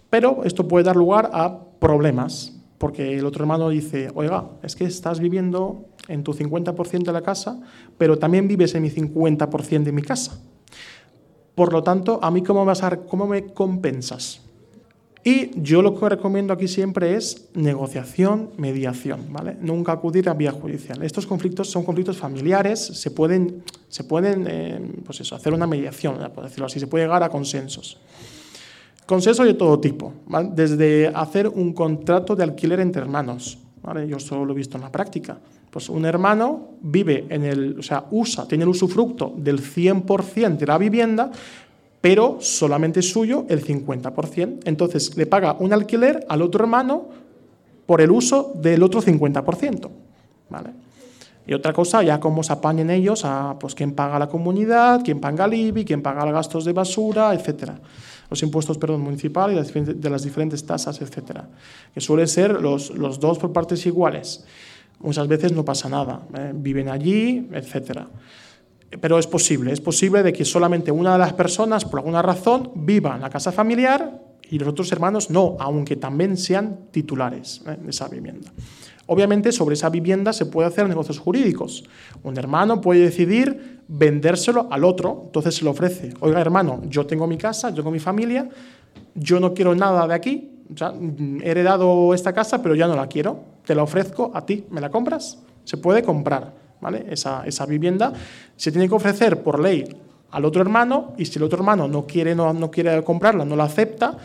[0.10, 4.86] Pero esto puede dar lugar a problemas, porque el otro hermano dice, oiga, es que
[4.86, 7.60] estás viviendo en tu 50% de la casa,
[7.98, 10.40] pero también vives en mi 50% de mi casa.
[11.56, 14.42] Por lo tanto, ¿a mí cómo, vas a, cómo me compensas?
[15.24, 19.56] Y yo lo que recomiendo aquí siempre es negociación, mediación, ¿vale?
[19.62, 21.04] Nunca acudir a vía judicial.
[21.04, 26.18] Estos conflictos son conflictos familiares, se pueden, se pueden eh, pues eso, hacer una mediación,
[26.34, 28.00] por decirlo así, se puede llegar a consensos.
[29.06, 30.14] Consenso de todo tipo,
[30.54, 34.08] desde hacer un contrato de alquiler entre hermanos, ¿vale?
[34.08, 35.38] Yo solo lo he visto en la práctica.
[35.70, 40.66] Pues un hermano vive en el, o sea, usa, tiene el usufructo del 100% de
[40.66, 41.32] la vivienda,
[42.02, 44.60] pero solamente es suyo el 50%.
[44.66, 47.10] Entonces le paga un alquiler al otro hermano
[47.86, 49.90] por el uso del otro 50%.
[50.50, 50.72] ¿vale?
[51.46, 55.20] Y otra cosa, ya cómo se apañen ellos a pues, quién paga la comunidad, quién
[55.20, 57.80] paga el IBI, quién paga los gastos de basura, etcétera.
[58.30, 61.50] Los impuestos perdón, municipales de las diferentes tasas, etcétera.
[61.94, 64.46] Que suelen ser los, los dos por partes iguales.
[65.00, 66.22] Muchas veces no pasa nada.
[66.38, 66.52] ¿eh?
[66.54, 68.08] Viven allí, etcétera.
[69.00, 72.72] Pero es posible, es posible de que solamente una de las personas, por alguna razón,
[72.76, 74.20] viva en la casa familiar
[74.50, 77.78] y los otros hermanos no, aunque también sean titulares ¿eh?
[77.82, 78.52] de esa vivienda.
[79.08, 81.84] Obviamente sobre esa vivienda se puede hacer negocios jurídicos.
[82.24, 86.14] Un hermano puede decidir vendérselo al otro, entonces se lo ofrece.
[86.20, 88.50] Oiga hermano, yo tengo mi casa, yo tengo mi familia,
[89.16, 90.52] yo no quiero nada de aquí,
[91.44, 94.80] he heredado esta casa pero ya no la quiero, te la ofrezco a ti, ¿me
[94.80, 95.40] la compras?
[95.64, 96.54] Se puede comprar,
[97.10, 98.14] Esa, esa vivienda
[98.56, 99.86] se tiene que ofrecer por ley
[100.32, 103.56] al otro hermano y si el otro hermano no quiere, no, no quiere comprarla, no
[103.56, 104.18] la acepta,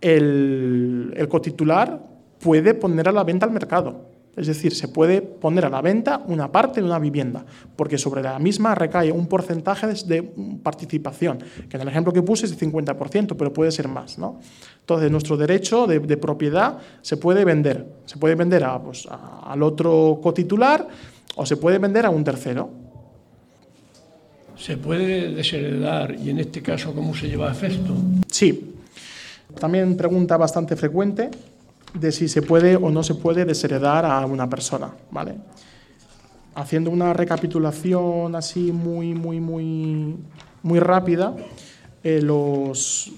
[0.00, 2.00] el, el cotitular
[2.40, 4.18] puede poner a la venta al mercado.
[4.38, 7.44] Es decir, se puede poner a la venta una parte de una vivienda,
[7.74, 10.22] porque sobre la misma recae un porcentaje de
[10.62, 14.16] participación, que en el ejemplo que puse es de 50%, pero puede ser más.
[14.16, 14.38] ¿no?
[14.78, 17.84] Entonces, nuestro derecho de, propiedad se puede vender.
[18.04, 20.86] Se puede vender a, pues, al otro cotitular
[21.38, 22.68] o se puede vender a un tercero.
[24.56, 27.94] ¿Se puede desheredar y en este caso cómo se lleva a efecto?
[28.26, 28.74] Sí.
[29.58, 31.30] También pregunta bastante frecuente
[31.94, 35.36] de si se puede o no se puede desheredar a una persona, ¿vale?
[36.56, 40.16] Haciendo una recapitulación así muy, muy, muy,
[40.64, 41.36] muy rápida,
[42.02, 43.12] eh, los,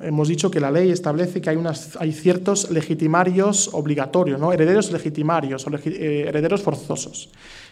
[0.00, 5.66] hemos dicho que la ley establece que hay, unas, hay ciertos legitimarios obligatorios, herederos legitimarios
[5.66, 7.30] o eh, herederos forzosos.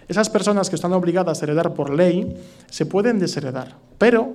[0.09, 2.37] Esas personas que están obligadas a heredar por ley
[2.70, 4.35] se pueden desheredar, pero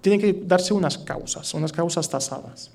[0.00, 2.70] tienen que darse unas causas, unas causas tasadas.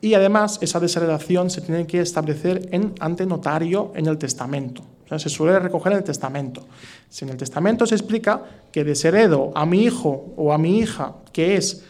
[0.00, 4.82] Y además, esa desheredación se tiene que establecer en, ante notario en el testamento.
[5.16, 6.66] Se suele recoger en el testamento.
[7.08, 11.14] Si en el testamento se explica que desheredo a mi hijo o a mi hija,
[11.32, 11.84] que es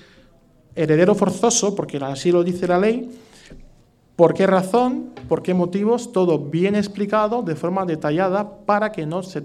[0.76, 3.10] heredero forzoso, porque así lo dice la ley,
[4.16, 5.10] ¿Por qué razón?
[5.28, 6.10] ¿Por qué motivos?
[6.10, 9.42] Todo bien explicado de forma detallada para que no, se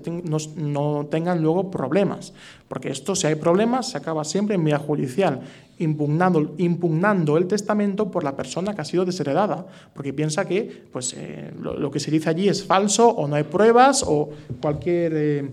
[0.56, 2.32] no, tengan luego problemas.
[2.70, 5.42] Porque esto, si hay problemas, se acaba siempre en vía judicial,
[5.78, 11.16] impugnando, impugnando el testamento por la persona que ha sido desheredada, porque piensa que pues,
[11.18, 14.30] eh, lo, que se dice allí es falso o no hay pruebas o
[14.62, 15.50] cualquier, eh,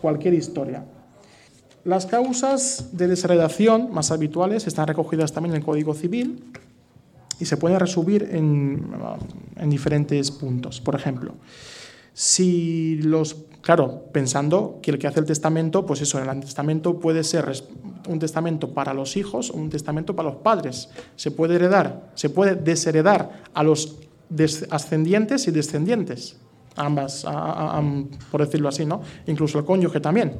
[0.00, 0.84] cualquier historia.
[1.84, 6.44] Las causas de desheredación más habituales están recogidas también en el Código Civil
[7.38, 8.92] y se puede resumir en,
[9.56, 10.80] en diferentes puntos.
[10.80, 11.34] Por ejemplo,
[12.12, 17.24] si los claro, pensando que el que hace el testamento, pues eso, el testamento puede
[17.24, 17.52] ser
[18.08, 20.88] un testamento para los hijos o un testamento para los padres.
[21.16, 23.96] Se puede heredar, se puede desheredar a los
[24.70, 26.36] ascendientes y descendientes,
[26.76, 27.26] ambas,
[28.30, 29.02] por decirlo así, ¿no?
[29.26, 30.32] Incluso el cónyuge también.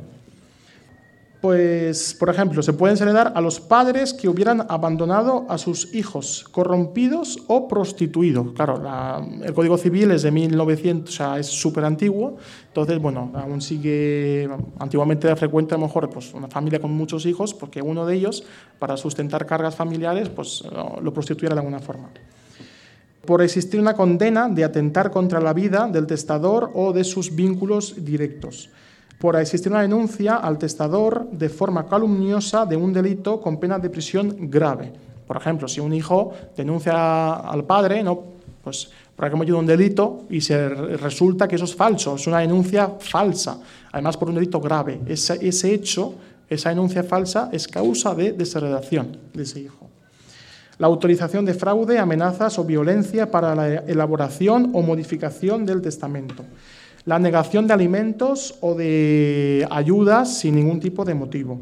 [1.40, 6.44] Pues, por ejemplo, se pueden heredar a los padres que hubieran abandonado a sus hijos
[6.50, 8.52] corrompidos o prostituidos.
[8.52, 8.82] Claro,
[9.42, 12.36] el Código Civil es de 1900, o sea, es súper antiguo,
[12.68, 17.54] entonces, bueno, aún sigue, antiguamente frecuente a lo mejor pues, una familia con muchos hijos,
[17.54, 18.44] porque uno de ellos,
[18.78, 20.62] para sustentar cargas familiares, pues
[21.00, 22.10] lo prostituyera de alguna forma.
[23.24, 28.04] Por existir una condena de atentar contra la vida del testador o de sus vínculos
[28.04, 28.68] directos
[29.20, 33.90] por existir una denuncia al testador de forma calumniosa de un delito con pena de
[33.90, 34.90] prisión grave.
[35.26, 38.18] Por ejemplo, si un hijo denuncia al padre, ¿no?
[38.64, 42.38] pues por ha cometido un delito y se resulta que eso es falso, es una
[42.38, 43.60] denuncia falsa,
[43.92, 45.02] además por un delito grave.
[45.06, 46.14] Ese, ese hecho,
[46.48, 49.90] esa denuncia falsa, es causa de desheredación de ese hijo.
[50.78, 56.42] La autorización de fraude, amenazas o violencia para la elaboración o modificación del testamento
[57.04, 61.60] la negación de alimentos o de ayudas sin ningún tipo de motivo,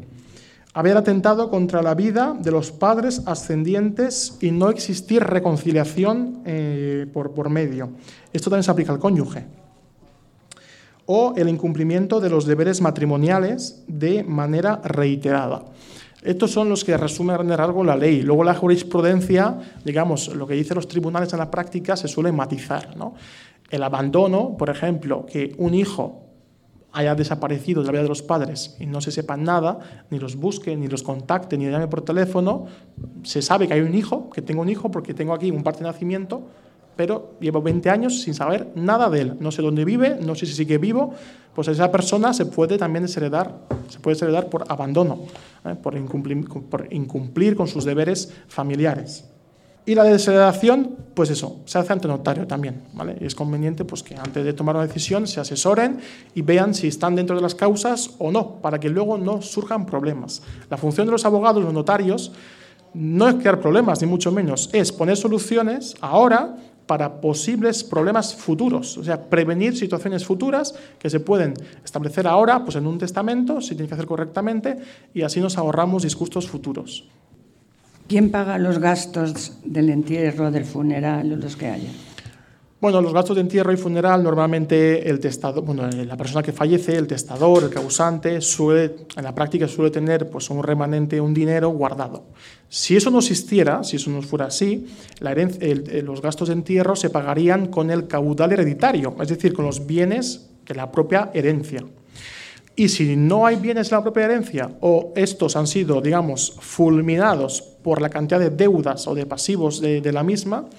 [0.73, 7.31] haber atentado contra la vida de los padres ascendientes y no existir reconciliación eh, por,
[7.31, 7.89] por medio.
[8.31, 9.45] Esto también se aplica al cónyuge.
[11.05, 15.65] O el incumplimiento de los deberes matrimoniales de manera reiterada.
[16.21, 18.21] Estos son los que resumen algo la ley.
[18.21, 22.95] Luego la jurisprudencia, digamos, lo que dicen los tribunales en la práctica se suele matizar.
[22.97, 23.13] ¿no?
[23.69, 26.23] El abandono, por ejemplo, que un hijo
[26.91, 30.35] haya desaparecido de la vida de los padres y no se sepa nada, ni los
[30.35, 32.65] busque, ni los contacte, ni llame por teléfono,
[33.23, 35.79] se sabe que hay un hijo, que tengo un hijo porque tengo aquí un parte
[35.83, 36.47] de nacimiento,
[36.95, 39.37] pero llevo 20 años sin saber nada de él.
[39.39, 41.13] No sé dónde vive, no sé si sigue vivo.
[41.55, 45.19] Pues esa persona se puede también desheredar, se puede desheredar por abandono,
[45.63, 45.75] ¿eh?
[45.81, 49.29] por incumplir con sus deberes familiares.
[49.85, 53.17] Y la desheredación, pues eso, se hace ante notario también, ¿vale?
[53.19, 55.99] Y es conveniente pues, que antes de tomar una decisión se asesoren
[56.35, 59.85] y vean si están dentro de las causas o no, para que luego no surjan
[59.85, 60.43] problemas.
[60.69, 62.31] La función de los abogados, los notarios,
[62.93, 66.55] no es crear problemas, ni mucho menos, es poner soluciones ahora
[66.89, 71.53] para posibles problemas futuros, o sea, prevenir situaciones futuras que se pueden
[71.83, 74.77] establecer ahora pues en un testamento, si tiene que hacer correctamente,
[75.13, 77.07] y así nos ahorramos disgustos futuros.
[78.09, 81.91] ¿Quién paga los gastos del entierro, del funeral los que haya?
[82.81, 86.95] Bueno, los gastos de entierro y funeral normalmente el testador, bueno, la persona que fallece,
[86.95, 91.69] el testador, el causante, suele, en la práctica suele tener pues, un remanente, un dinero
[91.69, 92.23] guardado.
[92.67, 94.87] Si eso no existiera, si eso no fuera así,
[95.19, 95.35] la
[96.01, 100.49] los gastos de entierro se pagarían con el caudal hereditario, es decir, con los bienes
[100.65, 101.83] de la propia herencia.
[102.79, 107.61] Y si no hay bienes en la propia herencia o estos han sido, digamos, fulminados
[107.61, 110.69] por la cantidad de deudas o de pasivos de, de la misma,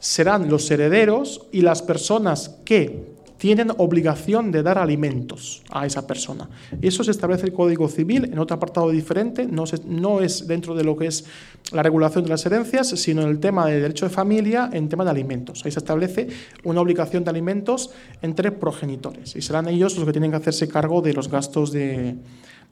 [0.00, 6.48] serán los herederos y las personas que tienen obligación de dar alimentos a esa persona.
[6.80, 10.84] Eso se establece el Código Civil en otro apartado diferente, no, no es dentro de
[10.84, 11.24] lo que es
[11.72, 15.04] la regulación de las herencias, sino en el tema de derecho de familia, en tema
[15.04, 15.64] de alimentos.
[15.64, 16.28] Ahí se establece
[16.64, 17.90] una obligación de alimentos
[18.22, 22.16] entre progenitores y serán ellos los que tienen que hacerse cargo de los gastos de,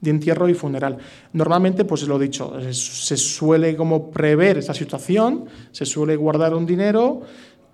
[0.01, 0.97] de entierro y funeral.
[1.33, 7.21] Normalmente, pues lo dicho, se suele como prever esa situación, se suele guardar un dinero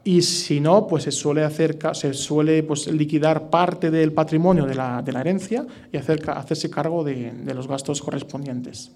[0.04, 4.76] y si no, pues se suele, hacer, se suele pues, liquidar parte del patrimonio de
[4.76, 8.92] la, de la herencia y hacer, hacerse cargo de, de, los gastos correspondientes.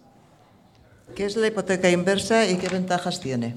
[1.16, 3.56] ¿Qué es la hipoteca inversa y qué ventajas tiene?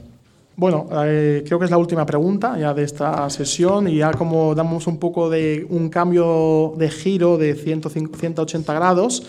[0.57, 4.55] Bueno, eh, creo que es la última pregunta ya de esta sesión y ya como
[4.57, 9.23] damos un poco de un cambio de giro de 180 grados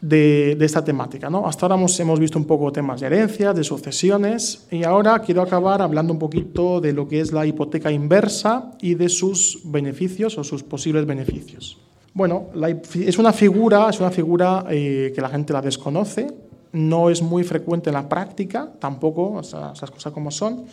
[0.00, 1.30] de, esta temática.
[1.30, 1.46] ¿no?
[1.46, 5.42] Hasta ahora hemos, hemos visto un poco temas de herencias, de sucesiones, y ahora quiero
[5.42, 10.36] acabar hablando un poquito de lo que es la hipoteca inversa y de sus beneficios
[10.38, 11.78] o sus posibles beneficios.
[12.12, 12.50] Bueno,
[12.94, 16.28] es una figura, es una figura eh, que la gente la desconoce,
[16.72, 20.64] no es muy frecuente en la práctica, tampoco, esas cosas como son,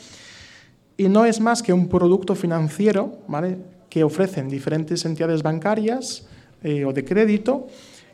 [0.97, 3.57] y no es más que un producto financiero ¿vale?
[3.89, 6.27] que ofrecen diferentes entidades bancarias
[6.63, 7.67] eh, o de crédito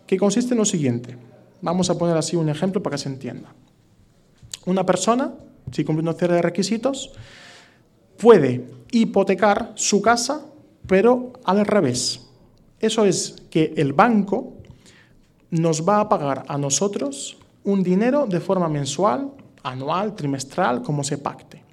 [0.07, 1.17] que consiste en lo siguiente.
[1.61, 3.53] Vamos a poner así un ejemplo para que se entienda.
[4.65, 5.33] Una persona,
[5.71, 7.11] si cumple una serie de requisitos,
[8.17, 10.45] puede hipotecar su casa,
[10.87, 12.21] pero al revés.
[12.79, 14.53] Eso es que el banco
[15.49, 19.31] nos va a pagar a nosotros un dinero de forma mensual,
[19.63, 21.63] anual, trimestral, como se pacte.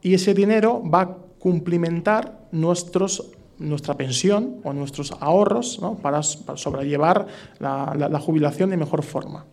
[0.00, 7.26] Y ese dinero va a cumplimentar nuestros nuestra pensión o nuestros ahorros para, sobrellevar
[7.58, 9.46] la, jubilación de mejor forma.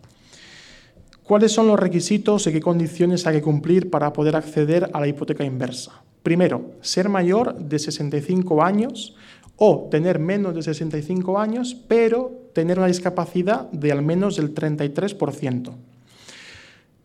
[1.23, 5.07] ¿Cuáles son los requisitos y qué condiciones hay que cumplir para poder acceder a la
[5.07, 6.03] hipoteca inversa?
[6.21, 9.15] Primero, ser mayor de 65 años
[9.57, 15.73] o tener menos de 65 años, pero tener una discapacidad de al menos del 33%.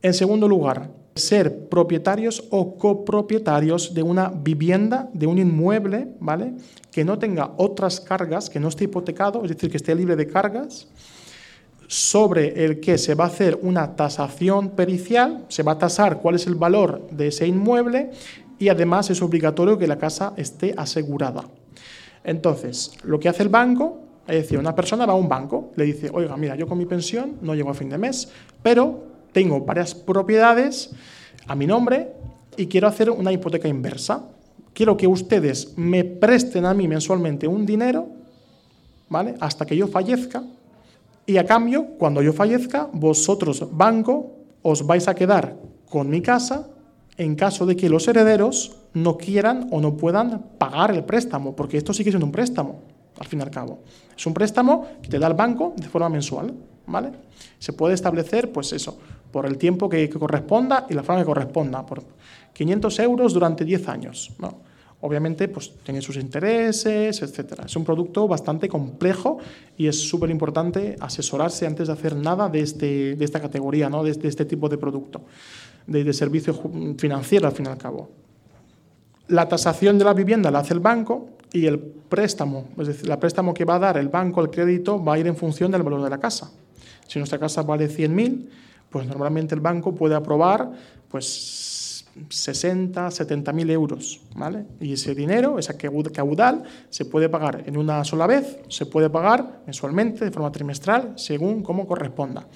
[0.03, 0.90] En segundo lugar,
[1.21, 6.55] ser propietarios o copropietarios de una vivienda, de un inmueble, ¿vale?
[6.91, 10.27] Que no tenga otras cargas, que no esté hipotecado, es decir, que esté libre de
[10.27, 10.89] cargas,
[11.87, 16.37] sobre el que se va a hacer una tasación pericial, se va a tasar cuál
[16.37, 18.11] es el valor de ese inmueble
[18.61, 21.45] y además es obligatorio que la casa esté asegurada.
[22.23, 23.99] Entonces, lo que hace el banco,
[24.29, 26.87] es decir, una persona va a un banco, le dice, oiga, mira, yo con mi
[26.87, 28.31] pensión no llego a fin de mes,
[28.62, 30.91] pero tengo varias propiedades
[31.47, 32.12] a mi nombre
[32.57, 34.24] y quiero hacer una hipoteca inversa.
[34.72, 38.09] Quiero que ustedes me presten a mí mensualmente un dinero,
[39.09, 39.35] ¿vale?
[39.41, 40.43] Hasta que yo fallezca.
[41.26, 45.57] Y a cambio, cuando yo fallezca, vosotros, banco, os vais a quedar
[45.89, 46.68] con mi casa
[47.16, 51.76] en caso de que los herederos no quieran o no puedan pagar el préstamo, porque
[51.76, 52.81] esto que es un préstamo,
[53.18, 53.81] al fin y al cabo.
[54.16, 56.55] Es un préstamo que te da el banco de forma mensual,
[56.87, 57.11] ¿vale?
[57.59, 58.99] Se puede establecer, pues eso,
[59.31, 62.03] por el tiempo que, corresponda y la forma que corresponda, por
[62.53, 64.33] 500 euros durante 10 años.
[65.03, 67.61] Obviamente, pues tiene sus intereses, etc.
[67.64, 69.39] Es un producto bastante complejo
[69.78, 74.05] y es súper importante asesorarse antes de hacer nada de, este, de esta categoría, ¿no?
[74.05, 75.22] de, este, tipo de producto,
[75.87, 76.55] de, de servicio
[76.99, 78.11] financiero al fin y al cabo.
[79.28, 83.18] La tasación de la vivienda la hace el banco y el préstamo, es decir, el
[83.18, 85.83] préstamo que va a dar el banco, el crédito, va a ir en función del
[85.83, 86.51] valor de la casa.
[87.07, 88.49] Si nuestra casa vale 100.000,
[88.91, 90.70] pues normalmente el banco puede aprobar
[91.09, 94.66] pues 60, 70 mil euros, ¿vale?
[94.80, 99.62] Y ese dinero, esa caudal, se puede pagar en una sola vez, se puede pagar
[99.66, 102.47] mensualmente, de forma trimestral, según como corresponda.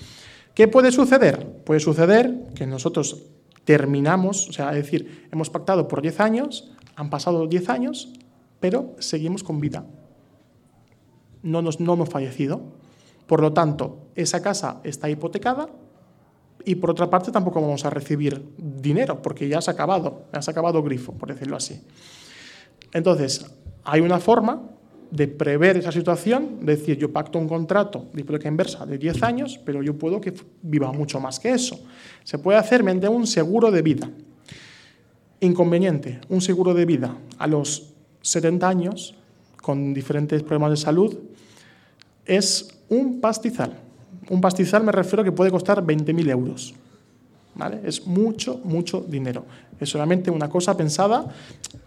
[0.54, 1.62] ¿Qué puede suceder?
[1.64, 3.22] Puede suceder que nosotros
[3.64, 8.12] terminamos, o sea, es decir, hemos pactado por 10 años, han pasado 10 años,
[8.60, 9.84] pero seguimos con vida.
[11.42, 12.62] No, nos, no hemos fallecido.
[13.26, 15.68] Por lo tanto, esa casa está hipotecada
[16.64, 20.42] y por otra parte tampoco vamos a recibir dinero porque ya se ha acabado, ya
[20.42, 21.80] se ha acabado grifo, por decirlo así.
[22.92, 23.44] Entonces,
[23.84, 24.62] hay una forma
[25.10, 29.22] de prever esa situación, de decir, yo pacto un contrato de hipoteca inversa de 10
[29.22, 31.78] años, pero yo puedo que viva mucho más que eso.
[32.24, 34.10] Se puede hacer mediante un seguro de vida.
[35.40, 39.14] Inconveniente, un seguro de vida a los 70 años,
[39.60, 41.16] con diferentes problemas de salud,
[42.24, 43.83] es un pastizal.
[44.28, 46.74] Un pastizal me refiero a que puede costar 20.000 euros.
[47.54, 47.80] ¿Vale?
[47.84, 49.44] Es mucho, mucho dinero.
[49.78, 51.24] Es solamente una cosa pensada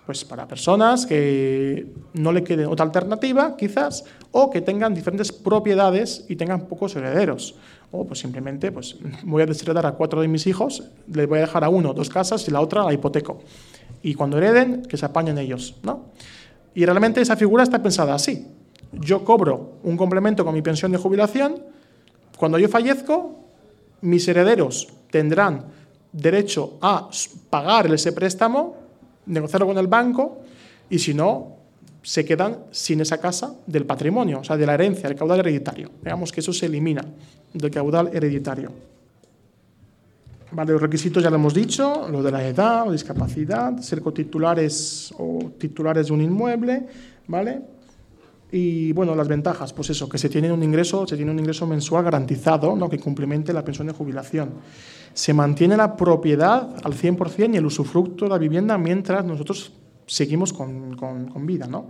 [0.05, 6.25] pues, para personas que no le quede otra alternativa, quizás, o que tengan diferentes propiedades
[6.29, 7.55] y tengan pocos herederos.
[7.91, 11.41] O pues simplemente pues, voy a desheredar a cuatro de mis hijos, les voy a
[11.41, 13.39] dejar a uno dos casas y la otra la hipoteco.
[14.01, 15.75] Y cuando hereden, que se apañen ellos.
[15.83, 16.05] ¿no?
[16.75, 18.47] Y realmente esa figura está pensada así.
[18.93, 21.61] Yo cobro un complemento con mi pensión de jubilación,
[22.37, 23.35] cuando yo fallezco,
[24.01, 25.65] mis herederos tendrán
[26.11, 27.09] derecho a
[27.49, 28.75] pagar ese préstamo,
[29.25, 30.39] negociarlo con el banco,
[30.89, 31.57] y si no,
[32.01, 35.91] se quedan sin esa casa del patrimonio, o sea, de la herencia, del caudal hereditario.
[36.01, 37.03] Digamos que eso se elimina
[37.53, 38.71] del caudal hereditario.
[40.51, 45.13] Vale, los requisitos ya lo hemos dicho, lo de la edad, o discapacidad, ser cotitulares
[45.17, 46.87] o titulares de un inmueble,
[47.27, 47.61] ¿vale?
[48.51, 51.67] Y bueno, las ventajas, pues eso, que se tiene un ingreso, se tiene un ingreso
[51.67, 52.89] mensual garantizado, ¿no?
[52.89, 54.51] que complemente la pensión de jubilación.
[55.13, 59.73] Se mantiene la propiedad al 100% y el usufructo de la vivienda mientras nosotros
[60.05, 61.67] seguimos con, con, vida.
[61.67, 61.89] ¿no?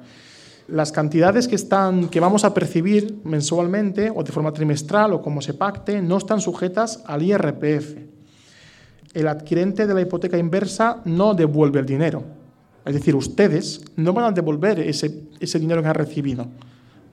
[0.68, 5.42] Las cantidades que, están, que vamos a percibir mensualmente o de forma trimestral o como
[5.42, 7.98] se pacte no están sujetas al IRPF.
[9.14, 12.37] El adquirente de la hipoteca inversa no devuelve el dinero
[12.88, 16.48] es decir, ustedes no van a devolver ese, ese dinero que han recibido.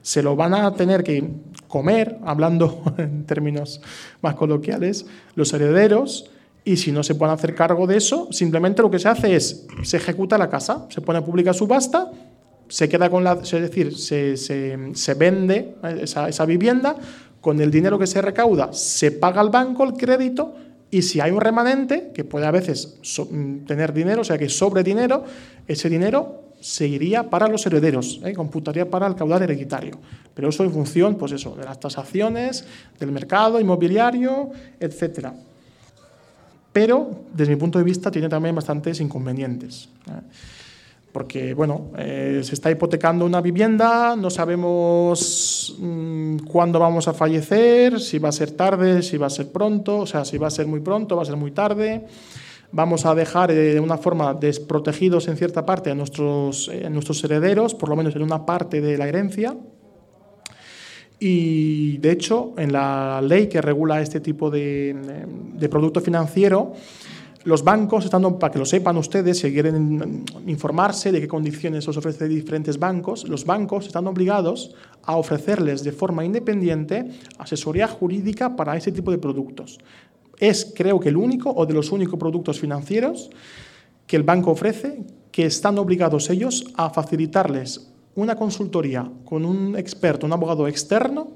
[0.01, 1.27] Se lo van a tener que
[1.67, 3.81] comer, hablando en términos
[4.21, 5.05] más coloquiales,
[5.35, 6.29] los herederos,
[6.63, 9.67] y si no se pueden hacer cargo de eso, simplemente lo que se hace es,
[9.83, 12.11] se ejecuta la casa, se pone a pública subasta,
[12.67, 16.95] se queda con la, es decir, se, se, se vende esa, esa, vivienda,
[17.39, 20.55] con el dinero que se recauda se paga al banco el crédito
[20.91, 22.97] y si hay un remanente, que puede a veces
[23.29, 25.25] mm, tener dinero, o sea que sobre dinero,
[25.67, 28.33] ese dinero seguiría para los herederos, ¿eh?
[28.33, 29.99] computaría para el caudal hereditario.
[30.33, 32.65] Pero eso en función pues eso, de las tasaciones,
[32.99, 35.29] del mercado inmobiliario, etc.
[36.73, 39.89] Pero, desde mi punto de vista, tiene también bastantes inconvenientes.
[40.07, 40.21] ¿eh?
[41.15, 48.01] Porque bueno, eh, se está hipotecando una vivienda, no sabemos mmm, cuándo vamos a fallecer,
[48.01, 50.51] si va a ser tarde, si va a ser pronto, o sea, si va a
[50.51, 52.05] ser muy pronto, va a ser muy tarde.
[52.73, 57.23] Vamos a dejar eh, de una forma desprotegidos en cierta parte a nuestros, eh, nuestros
[57.23, 59.55] herederos, por lo menos en una parte de la herencia.
[61.17, 64.93] Y de hecho, en la ley que regula este tipo de,
[65.53, 66.73] de producto financiero,
[67.45, 72.27] los bancos, para que lo sepan ustedes, si quieren informarse de qué condiciones os ofrece
[72.27, 74.73] diferentes bancos, los bancos están obligados
[75.03, 79.77] a ofrecerles de forma independiente asesoría jurídica para ese tipo de productos.
[80.39, 83.29] Es, creo que, el único o de los únicos productos financieros
[84.07, 90.25] que el banco ofrece que están obligados ellos a facilitarles una consultoría con un experto,
[90.25, 91.33] un abogado externo,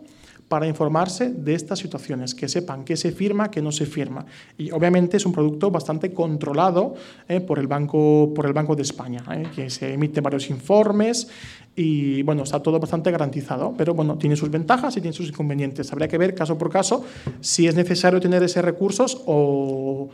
[0.49, 4.25] para informarse de estas situaciones, que sepan qué se firma, qué no se firma.
[4.57, 6.95] Y obviamente es un producto bastante controlado
[7.27, 11.29] eh, por, el Banco, por el Banco de España, eh, que se emiten varios informes
[11.75, 15.91] y bueno, está todo bastante garantizado, pero bueno, tiene sus ventajas y tiene sus inconvenientes.
[15.93, 17.05] Habría que ver caso por caso
[17.39, 20.09] si es necesario tener esos recursos o,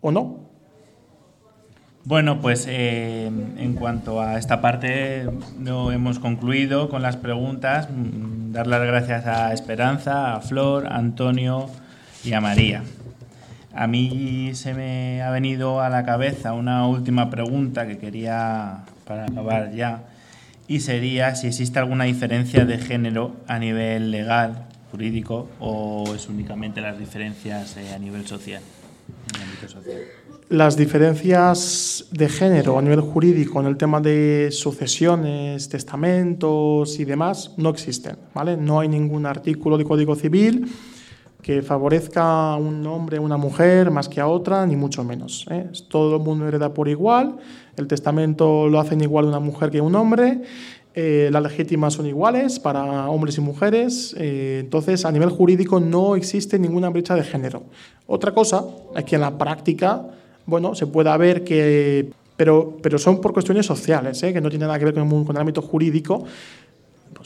[0.00, 0.56] o no.
[2.06, 5.28] Bueno, pues eh, en cuanto a esta parte,
[5.58, 7.88] no hemos concluido con las preguntas.
[8.56, 11.68] Dar las gracias a Esperanza, a Flor, a Antonio
[12.24, 12.82] y a María.
[13.74, 19.26] A mí se me ha venido a la cabeza una última pregunta que quería para
[19.26, 20.04] acabar ya,
[20.68, 26.80] y sería si existe alguna diferencia de género a nivel legal, jurídico, o es únicamente
[26.80, 28.62] las diferencias eh, a nivel social,
[29.28, 30.00] en el ámbito social
[30.48, 37.52] las diferencias de género a nivel jurídico en el tema de sucesiones, testamentos y demás
[37.56, 38.56] no existen, ¿vale?
[38.56, 40.70] No hay ningún artículo de Código Civil
[41.42, 45.46] que favorezca a un hombre o una mujer más que a otra, ni mucho menos.
[45.50, 45.70] ¿eh?
[45.88, 47.36] Todo el mundo hereda por igual,
[47.76, 50.42] el testamento lo hacen igual una mujer que un hombre,
[50.94, 56.16] eh, las legítimas son iguales para hombres y mujeres, eh, entonces a nivel jurídico no
[56.16, 57.64] existe ninguna brecha de género.
[58.06, 58.64] Otra cosa
[58.96, 60.06] es que en la práctica,
[60.46, 64.78] bueno, se pueda ver que, pero, pero son por cuestiones sociales, que no tienen nada
[64.78, 66.24] que ver con, con el ámbito jurídico,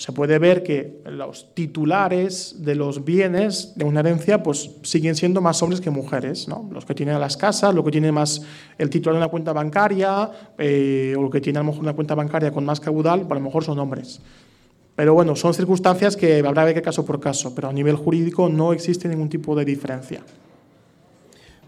[0.00, 5.42] se puede ver que los titulares de los bienes de una herencia pues siguen siendo
[5.42, 6.68] más hombres que mujeres, ¿no?
[6.72, 8.40] Los que tienen las casas, lo que tiene más
[8.78, 11.92] el titular de una cuenta bancaria eh, o lo que tiene a lo mejor una
[11.92, 14.20] cuenta bancaria con más caudal, pues, a lo mejor son hombres.
[14.96, 18.48] Pero bueno, son circunstancias que habrá que ver caso por caso, pero a nivel jurídico
[18.48, 20.22] no existe ningún tipo de diferencia.